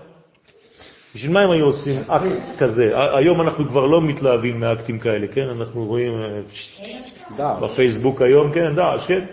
[1.15, 2.91] בשביל מה הם היו עושים אקט כזה?
[3.17, 5.49] היום אנחנו כבר לא מתלהבים מאקטים כאלה, כן?
[5.49, 9.25] אנחנו רואים אה, בפייסבוק היום, כן, דאעש, כן?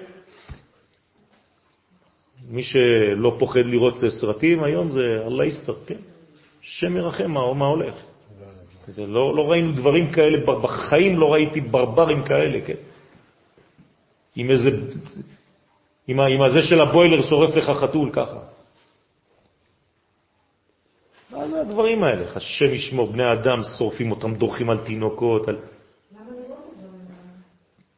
[2.49, 6.01] מי שלא פוחד לראות סרטים היום זה אללה יסתר, כן?
[6.61, 7.67] שם ירחם מה, מה
[8.97, 9.11] הולך.
[9.11, 12.81] לא, לא ראינו דברים כאלה, בחיים לא ראיתי ברברים כאלה, כן?
[14.37, 14.71] עם איזה,
[16.09, 18.39] עם, עם הזה של הבוילר שורף לך חתול ככה.
[21.31, 22.25] מה זה הדברים האלה?
[22.37, 25.49] השם ישמור, בני אדם שורפים אותם, דורכים על תינוקות.
[25.49, 25.59] על...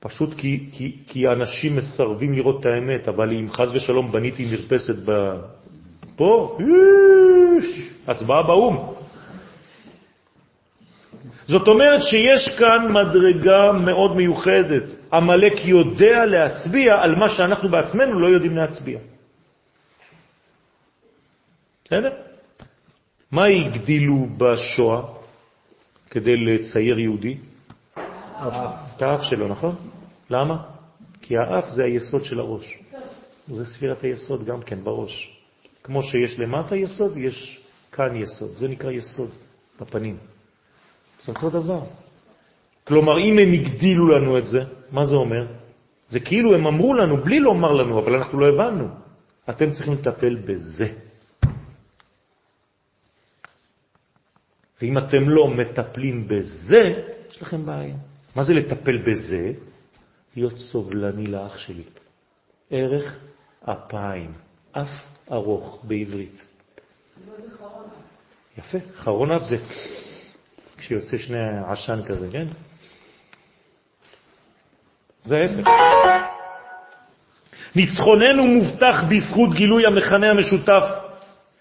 [0.01, 4.95] פשוט כי, כי, כי אנשים מסרבים לראות את האמת, אבל אם חז ושלום בניתי מרפסת
[5.05, 5.11] ב...
[6.17, 6.59] פה,
[8.07, 8.95] הצבעה באום.
[11.51, 14.83] זאת אומרת שיש כאן מדרגה מאוד מיוחדת.
[15.13, 18.99] המלאק יודע להצביע על מה שאנחנו בעצמנו לא יודעים להצביע.
[21.85, 22.13] בסדר?
[23.33, 25.03] מה הגדילו בשואה
[26.11, 27.37] כדי לצייר יהודי?
[28.97, 29.75] את האף שלו, נכון?
[30.31, 30.57] למה?
[31.23, 32.79] כי האף זה היסוד של הראש.
[33.49, 35.35] זה ספירת היסוד גם כן בראש.
[35.83, 37.61] כמו שיש למטה יסוד, יש
[37.93, 38.51] כאן יסוד.
[38.51, 39.31] זה נקרא יסוד
[39.81, 40.30] בפנים.
[41.21, 41.81] זה אותו דבר.
[42.85, 44.61] כלומר, אם הם הגדילו לנו את זה,
[44.91, 45.47] מה זה אומר?
[46.09, 48.89] זה כאילו הם אמרו לנו בלי לומר לנו, אבל אנחנו לא הבנו.
[49.51, 50.87] אתם צריכים לטפל בזה.
[54.83, 57.97] ואם אתם לא מטפלים בזה, יש לכם בעיה.
[58.37, 59.53] מה זה לטפל בזה?
[60.37, 61.83] להיות סובלני לאח שלי.
[62.71, 63.19] ערך
[63.65, 64.33] אפיים,
[64.73, 64.89] אף
[65.33, 66.47] ארוך בעברית.
[68.59, 69.57] יפה, חרון אף זה
[70.91, 71.39] כשיוצא שני
[71.69, 72.47] עשן כזה, כן?
[75.21, 76.27] זה ההפך.
[77.75, 80.83] ניצחוננו מובטח בזכות גילוי המכנה המשותף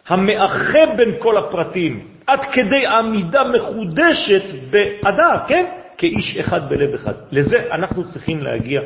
[0.08, 5.66] המאחה בין כל הפרטים, עד כדי עמידה מחודשת באדם, כן?
[5.98, 7.14] כאיש אחד בלב אחד.
[7.32, 8.82] לזה אנחנו צריכים להגיע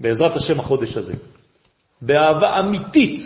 [0.00, 1.14] בעזרת השם החודש הזה.
[2.02, 3.20] באהבה אמיתית,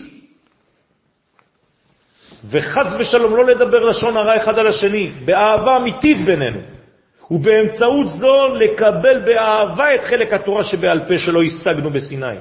[2.50, 6.60] וחז ושלום לא לדבר לשון הרע אחד על השני, באהבה אמיתית בינינו,
[7.30, 12.36] ובאמצעות זו לקבל באהבה את חלק התורה שבעל פה שלא השגנו בסיני.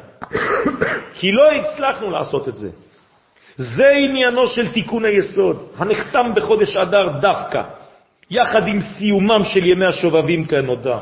[1.18, 2.70] כי לא הצלחנו לעשות את זה.
[3.56, 7.62] זה עניינו של תיקון היסוד, הנחתם בחודש אדר דווקא,
[8.30, 10.98] יחד עם סיומם של ימי השובבים כנודע.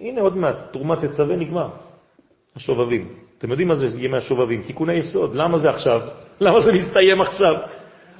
[0.00, 1.68] הנה עוד מעט, תרומת תצווה נגמר,
[2.56, 3.08] השובבים.
[3.38, 4.62] אתם יודעים מה זה ימי השובבים?
[4.62, 5.34] תיקון היסוד.
[5.34, 6.00] למה זה עכשיו?
[6.40, 7.56] למה זה מסתיים עכשיו?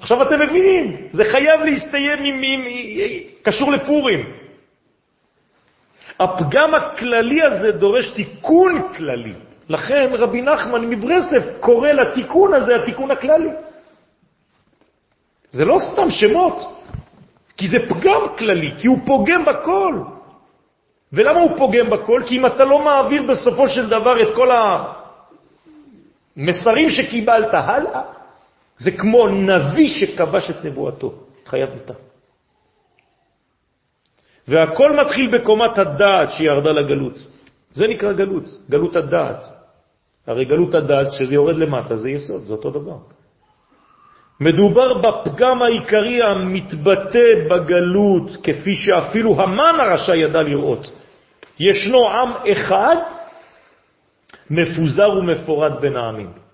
[0.01, 4.33] עכשיו אתם מבינים, זה חייב להסתיים עם, עם, עם, קשור לפורים.
[6.21, 9.33] הפגם הכללי הזה דורש תיקון כללי.
[9.69, 13.51] לכן רבי נחמן מברסלב קורא לתיקון הזה התיקון הכללי.
[15.51, 16.57] זה לא סתם שמות,
[17.57, 19.95] כי זה פגם כללי, כי הוא פוגם בכל.
[21.13, 22.23] ולמה הוא פוגם בכל?
[22.27, 24.51] כי אם אתה לא מעביר בסופו של דבר את כל
[26.37, 28.03] המסרים שקיבלת הלאה,
[28.79, 31.15] זה כמו נביא שכבש את נבואתו,
[31.47, 31.95] חייב מיתה.
[34.49, 37.17] והכל מתחיל בקומת הדעת שירדה לגלות.
[37.71, 39.43] זה נקרא גלות, גלות הדעת.
[40.27, 42.97] הרי גלות הדעת, כשזה יורד למטה, זה יסוד, זה אותו דבר.
[44.41, 50.93] מדובר בפגם העיקרי המתבטא בגלות, כפי שאפילו המן הרשע ידע לראות.
[51.59, 52.97] ישנו עם אחד
[54.51, 56.48] מפוזר ומפורד בין העמים.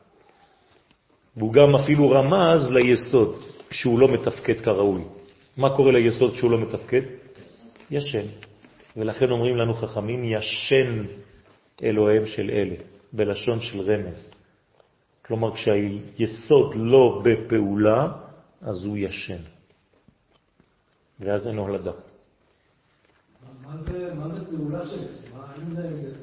[1.36, 3.36] והוא גם אפילו רמז ליסוד
[3.70, 5.04] כשהוא לא מתפקד כראוי.
[5.56, 7.02] מה קורה ליסוד כשהוא לא מתפקד?
[7.90, 8.26] ישן.
[8.96, 11.04] ולכן אומרים לנו חכמים, ישן
[11.82, 12.74] אלוהים של אלה,
[13.12, 14.30] בלשון של רמז.
[15.26, 18.08] כלומר, כשהיסוד לא בפעולה,
[18.62, 19.42] אז הוא ישן.
[21.20, 21.92] ואז אין הולדה.
[23.62, 25.24] מה זה פעולה של...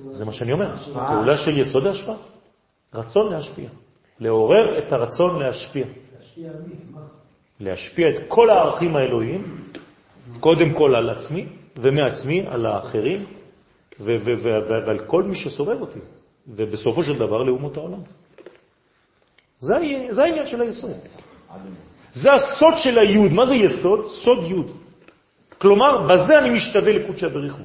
[0.09, 0.77] זה מה שאני אומר.
[0.93, 2.17] פעולה של יסוד ההשפעה.
[2.93, 3.69] רצון להשפיע.
[4.21, 5.85] לעורר את הרצון להשפיע.
[6.19, 6.49] להשפיע?
[7.59, 9.43] להשפיע את כל הערכים האלוהיים,
[10.39, 11.45] קודם כל על עצמי,
[11.77, 13.25] ומעצמי על האחרים,
[13.99, 15.99] ועל כל מי שסובב אותי,
[16.47, 17.99] ובסופו של דבר לאומות העולם.
[19.59, 20.91] זה, העניין של היסוד.
[22.13, 23.31] זה הסוד של היוד.
[23.31, 24.11] מה זה יסוד?
[24.11, 24.71] סוד יוד.
[25.57, 27.61] כלומר, בזה אני משתווה לקודשא בריחו.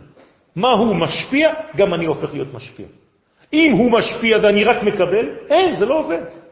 [0.56, 1.54] מה הוא משפיע?
[1.76, 2.86] גם אני הופך להיות משפיע.
[3.52, 6.45] אם הוא משפיע ואני רק מקבל, אין, זה לא עובד.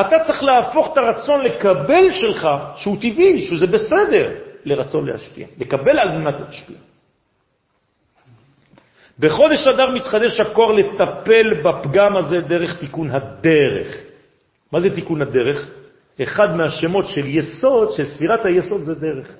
[0.00, 4.30] אתה צריך להפוך את הרצון לקבל שלך, שהוא טבעי, שזה בסדר,
[4.64, 5.46] לרצון להשפיע.
[5.58, 6.76] לקבל על מנת להשפיע.
[9.18, 13.96] בחודש אדר מתחדש הקור לטפל בפגם הזה דרך תיקון הדרך.
[14.72, 15.70] מה זה תיקון הדרך?
[16.22, 19.32] אחד מהשמות של יסוד, של ספירת היסוד זה דרך.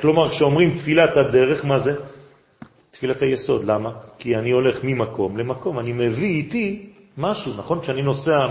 [0.00, 1.94] כלומר, כשאומרים תפילת הדרך, מה זה?
[2.90, 3.64] תפילת היסוד.
[3.64, 3.90] למה?
[4.18, 7.80] כי אני הולך ממקום למקום, אני מביא איתי משהו, נכון?
[7.80, 8.46] כשאני נוסע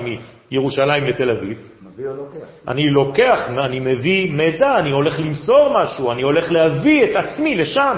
[0.51, 2.47] מירושלים לתל אביב, מביא או לוקח?
[2.67, 7.97] אני לוקח, אני מביא מידע, אני הולך למסור משהו, אני הולך להביא את עצמי לשם.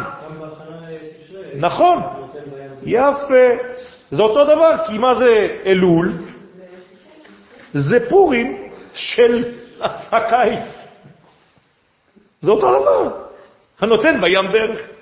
[1.56, 2.00] נכון,
[2.84, 3.48] יפה.
[4.12, 6.12] זה אותו דבר, כי מה זה אלול?
[7.74, 9.44] זה פורים של
[10.12, 10.88] הקיץ.
[12.42, 13.12] זה אותו דבר.
[13.80, 14.97] הנותן בים דרך.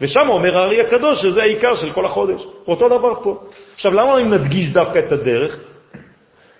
[0.00, 2.46] ושם אומר הארי הקדוש שזה העיקר של כל החודש.
[2.68, 3.42] אותו דבר פה.
[3.74, 5.58] עכשיו, למה אני מדגיש דווקא את הדרך?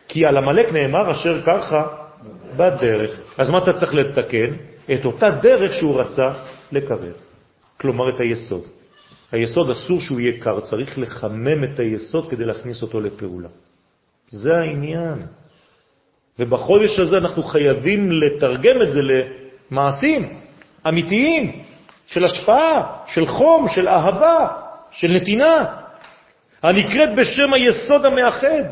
[0.09, 1.87] כי על המלאק נאמר אשר ככה
[2.57, 3.21] בדרך.
[3.39, 4.55] אז מה אתה צריך לתקן?
[4.95, 6.33] את אותה דרך שהוא רצה
[6.73, 7.13] לקרב.
[7.81, 8.63] כלומר, את היסוד.
[9.33, 13.49] היסוד אסור שהוא יהיה קר, צריך לחמם את היסוד כדי להכניס אותו לפעולה.
[14.29, 15.19] זה העניין.
[16.39, 19.01] ובחודש הזה אנחנו חייבים לתרגם את זה
[19.71, 20.29] למעשים
[20.89, 21.63] אמיתיים
[22.09, 24.47] של השפעה, של חום, של אהבה,
[24.91, 25.65] של נתינה,
[26.63, 28.65] הנקראת בשם היסוד המאחד.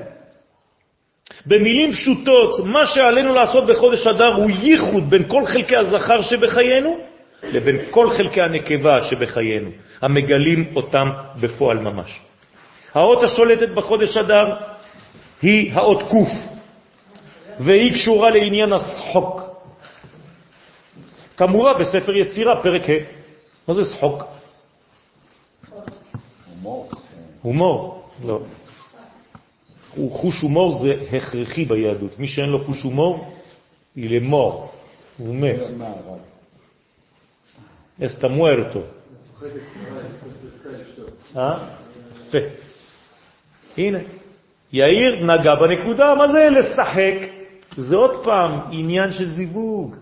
[1.46, 6.98] במילים פשוטות, מה שעלינו לעשות בחודש אדר הוא ייחוד בין כל חלקי הזכר שבחיינו
[7.42, 9.70] לבין כל חלקי הנקבה שבחיינו,
[10.02, 11.10] המגלים אותם
[11.40, 12.20] בפועל ממש.
[12.94, 14.54] האות השולטת בחודש אדר
[15.42, 16.28] היא האות קוף,
[17.60, 19.42] והיא קשורה לעניין השחוק.
[21.36, 23.15] כמובן בספר יצירה, פרק ה'.
[23.68, 24.22] מה זה שחוק?
[26.50, 26.90] הומור.
[27.42, 28.40] הומור, לא.
[30.10, 32.18] חוש הומור זה הכרחי ביהדות.
[32.18, 33.34] מי שאין לו חוש הומור,
[33.96, 34.72] היא למור,
[35.18, 35.60] הוא מת.
[38.06, 38.80] אסתה מוארטו.
[41.36, 41.68] אה?
[42.28, 42.38] יפה.
[43.78, 43.98] הנה,
[44.72, 47.14] יאיר נגע בנקודה, מה זה לשחק?
[47.76, 49.96] זה עוד פעם עניין של זיווג.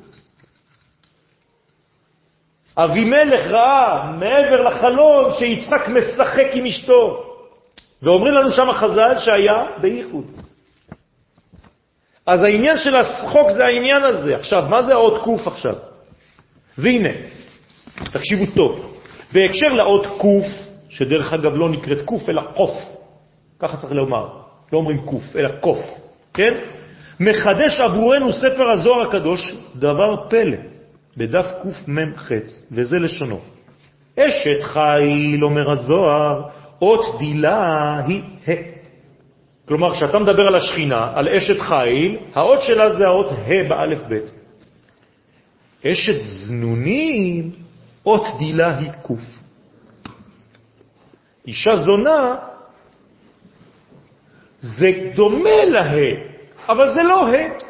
[2.76, 7.24] אבימלך ראה מעבר לחלון שיצחק משחק עם אשתו.
[8.02, 10.30] ואומרים לנו שם חז"ל שהיה בייחוד.
[12.26, 14.36] אז העניין של השחוק זה העניין הזה.
[14.36, 15.74] עכשיו, מה זה האות קוף עכשיו?
[16.78, 17.08] והנה,
[18.12, 18.96] תקשיבו טוב,
[19.32, 20.46] בהקשר לאות קוף,
[20.88, 22.78] שדרך אגב לא נקראת קוף אלא קוף,
[23.58, 24.28] ככה צריך לומר,
[24.72, 25.80] לא אומרים קוף אלא קוף,
[26.34, 26.54] כן?
[27.20, 30.56] מחדש עבורנו ספר הזוהר הקדוש דבר פלא,
[31.16, 32.30] בדף קמ"ח,
[32.72, 33.40] וזה לשונו.
[34.18, 36.42] אשת חיל, אומר הזוהר,
[36.82, 38.52] אות דילה היא ה.
[39.68, 44.30] כלומר, כשאתה מדבר על השכינה, על אשת חיל, האות שלה זה האות ה באלף בית.
[45.86, 47.50] אשת זנונים,
[48.06, 49.24] אות דילה היא קוף.
[51.46, 52.36] אישה זונה,
[54.60, 55.92] זה דומה לה,
[56.68, 57.63] אבל זה לא ה.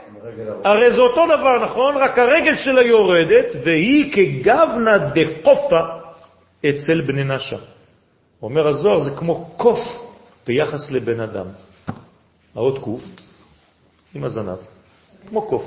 [0.64, 1.96] הרי זה אותו דבר, נכון?
[1.96, 5.80] רק הרגל שלה יורדת, והיא כגבנה דחופה
[6.66, 7.56] אצל בני נשה.
[8.42, 9.78] אומר הזוהר, זה כמו קוף
[10.46, 11.46] ביחס לבן אדם.
[12.54, 13.02] האות קוף
[14.14, 14.58] עם הזנב,
[15.28, 15.64] כמו קוף.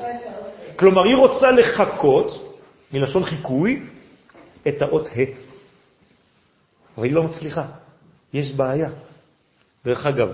[0.75, 2.53] כלומר, היא רוצה לחכות,
[2.91, 3.83] מלשון חיקוי,
[4.67, 5.21] את האות ה'.
[6.97, 7.65] אבל היא לא מצליחה.
[8.33, 8.89] יש בעיה.
[9.85, 10.29] דרך אגב,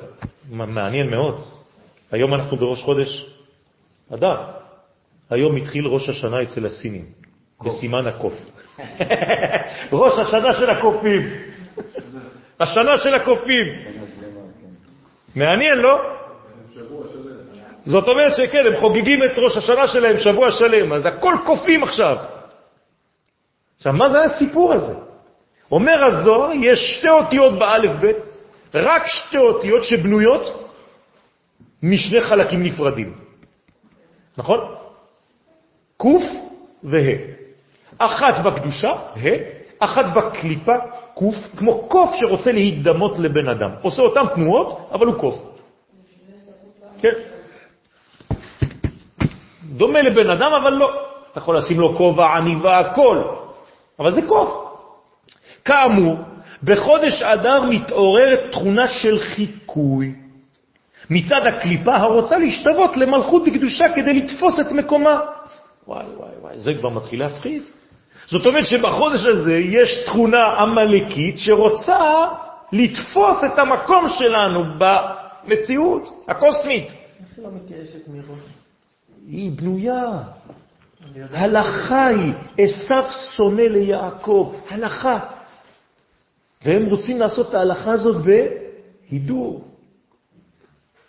[0.50, 1.44] מעניין מאוד,
[2.12, 3.33] היום אנחנו בראש חודש
[4.12, 4.38] אדר.
[5.30, 7.06] היום התחיל ראש השנה אצל הסינים,
[7.64, 8.34] בסימן הקוף.
[10.02, 11.22] ראש השנה של הקופים.
[12.60, 13.66] השנה של הקופים.
[15.36, 16.14] מעניין, לא?
[17.86, 22.18] זאת אומרת שכן, הם חוגגים את ראש השנה שלהם שבוע שלם, אז הכל קופים עכשיו.
[23.78, 24.94] עכשיו, מה זה הסיפור הזה?
[25.72, 28.18] אומר הזוהר, יש שתי אותיות באלף בית,
[28.74, 30.70] רק שתי אותיות שבנויות
[31.84, 33.23] משני חלקים נפרדים.
[34.38, 34.60] נכון?
[35.98, 36.24] קוף
[36.84, 37.34] וה'.
[37.98, 39.38] אחת בקדושה, ה',
[39.80, 40.76] אחת בקליפה,
[41.14, 43.72] קוף, כמו קוף שרוצה להידמות לבן אדם.
[43.82, 45.36] עושה אותן תנועות, אבל הוא קוף.
[47.00, 47.14] כן.
[49.64, 50.90] דומה לבן אדם, אבל לא.
[51.32, 53.22] אתה יכול לשים לו כובע, עניבה, הכל.
[54.00, 54.52] אבל זה קוף.
[55.66, 56.18] כאמור,
[56.64, 60.23] בחודש אדר מתעוררת תכונה של חיקוי.
[61.10, 65.20] מצד הקליפה הרוצה להשתוות למלכות בקדושה כדי לתפוס את מקומה.
[65.88, 67.64] וואי, וואי, וואי, זה כבר מתחיל להפחיד.
[68.28, 72.28] זאת אומרת שבחודש הזה יש תכונה עמלקית שרוצה
[72.72, 76.88] לתפוס את המקום שלנו במציאות הקוסמית.
[76.88, 78.40] איך לא מתייאשת מראש?
[79.28, 80.04] היא בנויה.
[81.34, 83.04] הלכה היא, עשיו
[83.36, 85.20] שונא ליעקב, הלכה.
[86.66, 89.73] והם רוצים לעשות את ההלכה הזאת בהידור.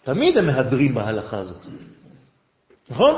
[0.05, 1.63] תמיד הם מהדרים בהלכה הזאת.
[2.91, 3.15] נכון?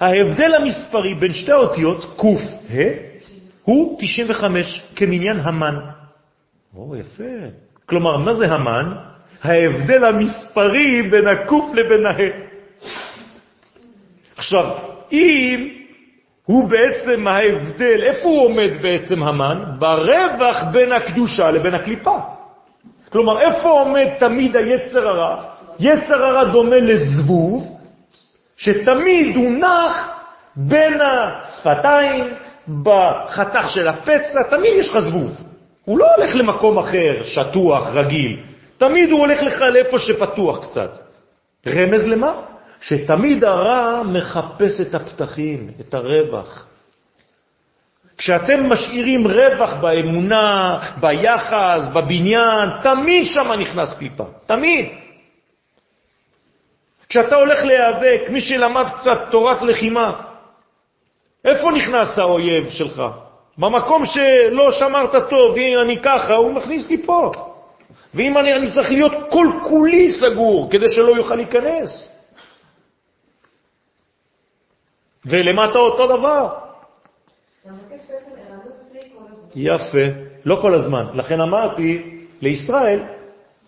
[0.00, 2.40] ההבדל המספרי בין שתי האותיות, קוף,
[2.70, 3.14] ה',
[3.62, 5.78] הוא 95, כמניין המן.
[6.76, 7.24] או, יפה.
[7.86, 8.92] כלומר, מה זה המן?
[9.42, 12.18] ההבדל המספרי בין הקוף לבין ה'.
[14.36, 14.70] עכשיו,
[15.12, 15.68] אם
[16.44, 19.64] הוא בעצם ההבדל, איפה הוא עומד בעצם המן?
[19.78, 22.33] ברווח בין הקדושה לבין הקליפה.
[23.14, 25.42] כלומר, איפה עומד תמיד היצר הרע?
[25.80, 27.78] יצר הרע דומה לזבוב,
[28.56, 30.20] שתמיד הוא נח
[30.56, 32.24] בין השפתיים,
[32.82, 35.30] בחתך של הפצע, תמיד יש לך זבוב.
[35.84, 38.40] הוא לא הולך למקום אחר, שטוח, רגיל.
[38.78, 40.90] תמיד הוא הולך לך לאיפה שפתוח קצת.
[41.66, 42.34] רמז למה?
[42.80, 46.66] שתמיד הרע מחפש את הפתחים, את הרווח.
[48.18, 54.88] כשאתם משאירים רווח באמונה, ביחס, בבניין, תמיד שם נכנס קליפה, תמיד.
[57.08, 60.20] כשאתה הולך להיאבק, מי שלמד קצת תורת לחימה,
[61.44, 63.02] איפה נכנס האויב שלך?
[63.58, 67.32] במקום שלא שמרת טוב, אם אני ככה, הוא מכניס לי פה.
[68.14, 72.08] ואם אני, אני צריך להיות כל כולי סגור כדי שלא יוכל להיכנס.
[75.26, 76.63] ולמטה אותו דבר.
[79.56, 79.98] יפה,
[80.44, 81.04] לא כל הזמן.
[81.14, 82.02] לכן אמרתי
[82.40, 83.00] לישראל,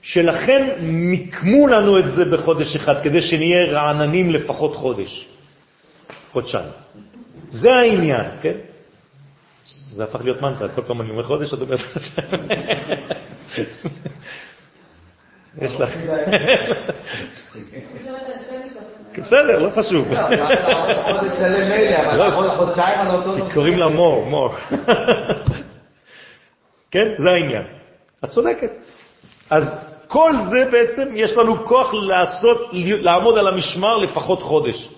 [0.03, 5.27] שלכן מיקמו לנו את זה בחודש אחד, כדי שנהיה רעננים לפחות חודש,
[6.33, 6.69] חודשיים.
[7.51, 8.55] זה העניין, כן?
[9.93, 11.81] זה הפך להיות מנטרה, כל פעם אני אומר חודש, את אומרת
[15.63, 15.97] יש לך...
[19.19, 20.09] בסדר, לא חשוב.
[23.55, 24.55] קוראים לה מור, מור.
[26.97, 27.63] כן, זה העניין.
[28.25, 28.71] את צודקת.
[29.51, 29.65] אז
[30.07, 34.89] כל זה בעצם יש לנו כוח לעשות, לעמוד על המשמר לפחות חודש.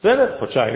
[0.00, 0.26] בסדר?
[0.38, 0.74] חודשיים.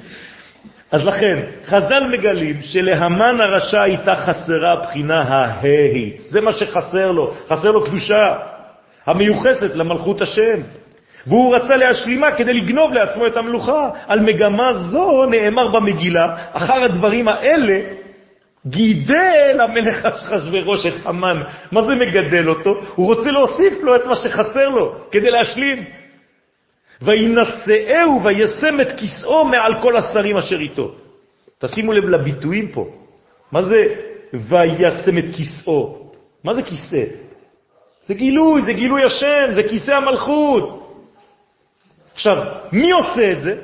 [0.92, 6.20] אז לכן, חז"ל מגלים שלהמן הרשע הייתה חסרה הבחינה ההית.
[6.26, 8.38] זה מה שחסר לו, חסר לו קדושה
[9.06, 10.60] המיוחסת למלכות השם.
[11.26, 13.90] והוא רצה להשלימה כדי לגנוב לעצמו את המלוכה.
[14.06, 18.05] על מגמה זו נאמר במגילה, אחר הדברים האלה
[18.66, 21.42] גידל המלך אחשוורוש את המן.
[21.72, 22.70] מה זה מגדל אותו?
[22.94, 25.84] הוא רוצה להוסיף לו את מה שחסר לו כדי להשלים.
[27.02, 30.94] וינשאהו וישם את כיסאו מעל כל השרים אשר איתו.
[31.58, 32.86] תשימו לב לביטויים פה.
[33.52, 33.94] מה זה
[34.34, 36.10] וישם את כיסאו?
[36.44, 37.04] מה זה כיסא?
[38.02, 40.82] זה גילוי, זה גילוי השם, זה כיסא המלכות.
[42.14, 43.56] עכשיו, מי עושה את זה?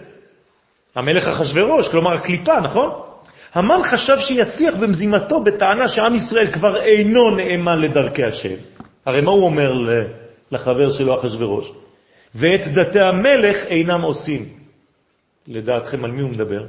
[0.95, 3.12] המלך אחשוורוש, כלומר הקליפה, נכון?
[3.55, 8.55] המן חשב שיצליח במזימתו בטענה שעם ישראל כבר אינו נאמן לדרכי השם.
[9.07, 9.73] הרי מה הוא אומר
[10.53, 11.73] לחבר שלו אחשוורוש?
[12.35, 14.49] ואת דתי המלך אינם עושים.
[15.49, 16.65] לדעתכם, על מי הוא מדבר?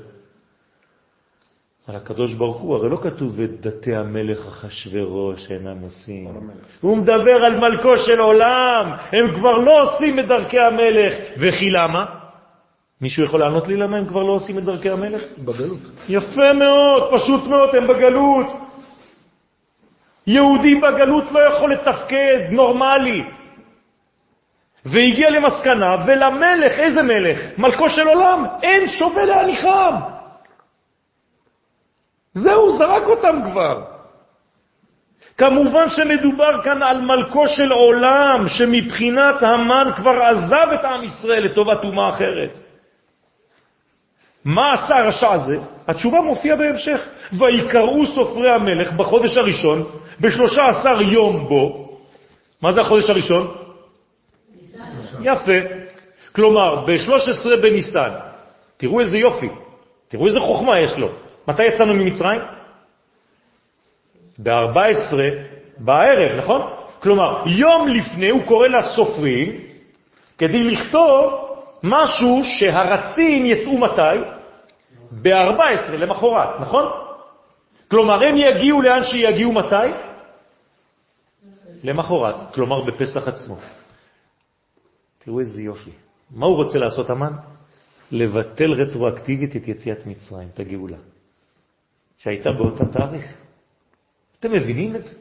[1.87, 6.27] על הקדוש ברוך הוא, הרי לא כתוב את דתי המלך אחשוורוש אינם עושים.
[6.81, 11.13] הוא מדבר על מלכו של עולם, הם כבר לא עושים את דרכי המלך.
[11.37, 12.22] וכי למה?
[13.03, 15.21] מישהו יכול לענות לי למה הם כבר לא עושים את דרכי המלך?
[15.37, 15.79] בגלות.
[16.09, 18.47] יפה מאוד, פשוט מאוד, הם בגלות.
[20.27, 23.23] יהודי בגלות לא יכול לתפקד נורמלי.
[24.85, 27.39] והגיע למסקנה, ולמלך, איזה מלך?
[27.57, 29.95] מלכו של עולם, אין שווה להניחם.
[32.33, 33.83] זהו, זרק אותם כבר.
[35.37, 41.83] כמובן שמדובר כאן על מלכו של עולם, שמבחינת המן כבר עזב את עם ישראל לטובת
[41.83, 42.72] אומה אחרת.
[44.45, 45.57] מה עשה הרשע הזה?
[45.87, 46.99] התשובה מופיעה בהמשך.
[47.33, 49.83] ויקראו סופרי המלך בחודש הראשון,
[50.19, 51.89] בשלושה עשר יום בו.
[52.61, 53.55] מה זה החודש הראשון?
[55.21, 55.59] יפה.
[56.35, 58.09] כלומר, ב-13 בניסן,
[58.77, 59.49] תראו איזה יופי,
[60.07, 61.09] תראו איזה חוכמה יש לו.
[61.47, 62.41] מתי יצאנו ממצרים?
[64.39, 65.13] ב-14
[65.77, 66.61] בערב, נכון?
[66.99, 69.59] כלומר, יום לפני הוא קורא לסופרים
[70.37, 71.42] כדי לכתוב
[71.83, 74.19] משהו שהרצים יצאו מתי?
[75.21, 76.85] ב-14, למחרת, נכון?
[77.91, 79.89] כלומר, הם יגיעו לאן שיגיעו מתי?
[81.83, 83.57] למחרת, כלומר בפסח עצמו.
[85.19, 85.91] תראו איזה יופי.
[86.31, 87.33] מה הוא רוצה לעשות, המן?
[88.11, 90.97] לבטל רטרואקטיבית את יציאת מצרים, את הגאולה,
[92.17, 93.33] שהייתה באותה תאריך.
[94.39, 95.15] אתם מבינים את זה?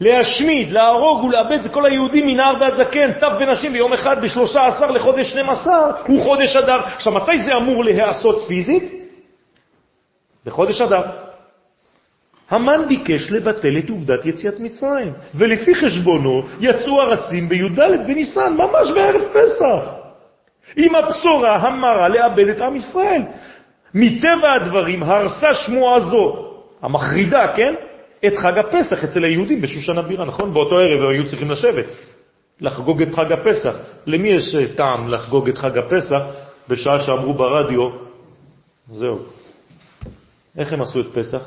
[0.00, 4.90] להשמיד, להרוג ולאבד את כל היהודים מנער ועד זקן, טף ונשים ביום אחד בשלושה עשר
[4.90, 6.80] לחודש שנים עשר, הוא חודש אדר.
[6.84, 8.92] עכשיו, מתי זה אמור להיעשות פיזית?
[10.46, 11.02] בחודש אדר.
[12.50, 19.22] המן ביקש לבטל את עובדת יציאת מצרים, ולפי חשבונו יצאו ארצים בי"ד בניסן, ממש בערב
[19.32, 19.96] פסח,
[20.76, 23.22] עם הבשורה המרה לאבד את עם ישראל.
[23.94, 26.52] מטבע הדברים הרסה שמועה זו,
[26.82, 27.74] המחרידה, כן?
[28.26, 30.54] את חג הפסח אצל היהודים בשושן הבירה, נכון?
[30.54, 31.84] באותו ערב הם היו צריכים לשבת,
[32.60, 33.76] לחגוג את חג הפסח.
[34.06, 36.22] למי יש אה, טעם לחגוג את חג הפסח
[36.68, 37.90] בשעה שאמרו ברדיו,
[38.92, 39.18] זהו.
[40.58, 41.42] איך הם עשו את פסח?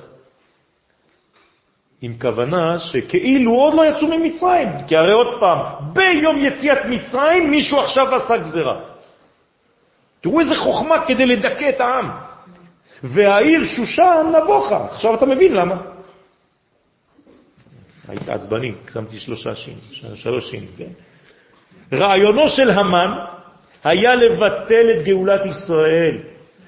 [2.01, 5.59] עם כוונה שכאילו עוד לא יצאו ממצרים, כי הרי עוד פעם,
[5.93, 8.79] ביום יציאת מצרים מישהו עכשיו עשה גזרה.
[10.21, 12.09] תראו איזה חוכמה כדי לדכא את העם.
[13.03, 14.85] והעיר שושן נבוכה.
[14.85, 15.75] עכשיו אתה מבין למה.
[18.09, 19.79] הייתי עצבני, שמתי שלושה שינים,
[20.15, 20.89] שלוש שינים, כן?
[21.97, 23.11] רעיונו של המן
[23.83, 26.17] היה לבטל את גאולת ישראל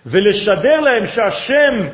[0.05, 1.88] ולשדר להם שהשם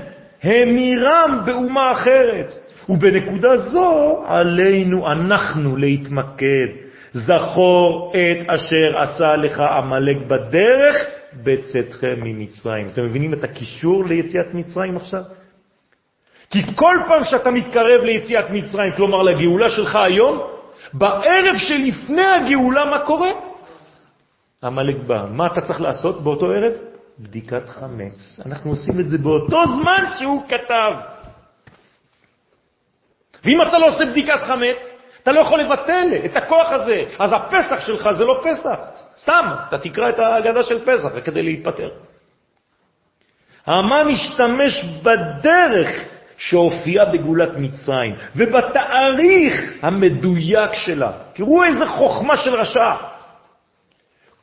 [0.44, 2.54] המירם באומה אחרת.
[2.90, 6.68] ובנקודה זו עלינו אנחנו להתמקד.
[7.14, 11.06] זכור את אשר עשה לך עמלק בדרך
[11.44, 12.88] בצאתכם ממצרים.
[12.94, 15.22] אתם מבינים את הקישור ליציאת מצרים עכשיו?
[16.50, 20.48] כי כל פעם שאתה מתקרב ליציאת מצרים, כלומר לגאולה שלך היום,
[20.94, 23.32] בערב שלפני הגאולה מה קורה?
[24.64, 25.26] עמלק בא.
[25.32, 26.74] מה אתה צריך לעשות באותו ערב?
[27.20, 28.40] בדיקת חמץ.
[28.46, 30.94] אנחנו עושים את זה באותו זמן שהוא כתב.
[33.44, 34.78] ואם אתה לא עושה בדיקת חמץ,
[35.24, 37.04] אתה לא יכול לבטל את הכוח הזה.
[37.20, 38.80] אז הפסח שלך זה לא פסח.
[39.18, 41.90] סתם, אתה תקרא את ההגדה של פסח כדי להיפטר.
[43.66, 45.90] המן משתמש בדרך
[46.38, 51.12] שהופיעה בגאולת מצרים ובתאריך המדויק שלה.
[51.34, 52.94] תראו איזה חוכמה של רשע.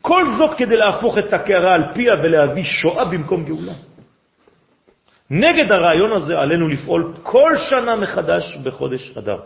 [0.03, 3.73] כל זאת כדי להפוך את הקערה על פיה ולהביא שואה במקום גאולה.
[5.31, 9.39] נגד הרעיון הזה עלינו לפעול כל שנה מחדש בחודש אדר.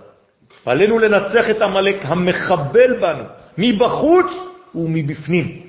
[0.66, 3.24] עלינו לנצח את המלאק המחבל בנו,
[3.58, 4.26] מבחוץ
[4.74, 5.62] ומבפנים.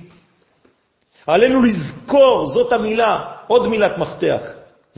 [1.28, 4.42] עלינו לזכור, זאת המילה, עוד מילת מפתח,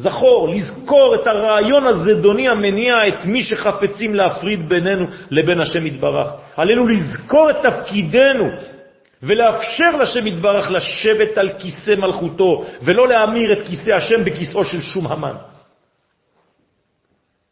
[0.01, 6.27] זכור, לזכור את הרעיון הזדוני המניע את מי שחפצים להפריד בינינו לבין השם יתברך.
[6.55, 8.45] עלינו לזכור את תפקידנו
[9.23, 15.07] ולאפשר לשם יתברך לשבת על כיסא מלכותו, ולא להמיר את כיסא השם בכיסאו של שום
[15.07, 15.35] המן.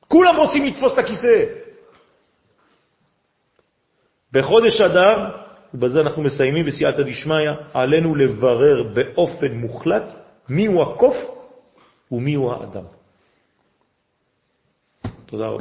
[0.07, 1.43] כולם רוצים לתפוס את הכיסא.
[4.33, 5.17] בחודש אדר,
[5.73, 10.05] ובזה אנחנו מסיימים בסייעתא דשמיא, עלינו לברר באופן מוחלט
[10.49, 11.38] מיהו הקוף
[12.11, 12.85] وميوا أقدم
[15.27, 15.59] تداوى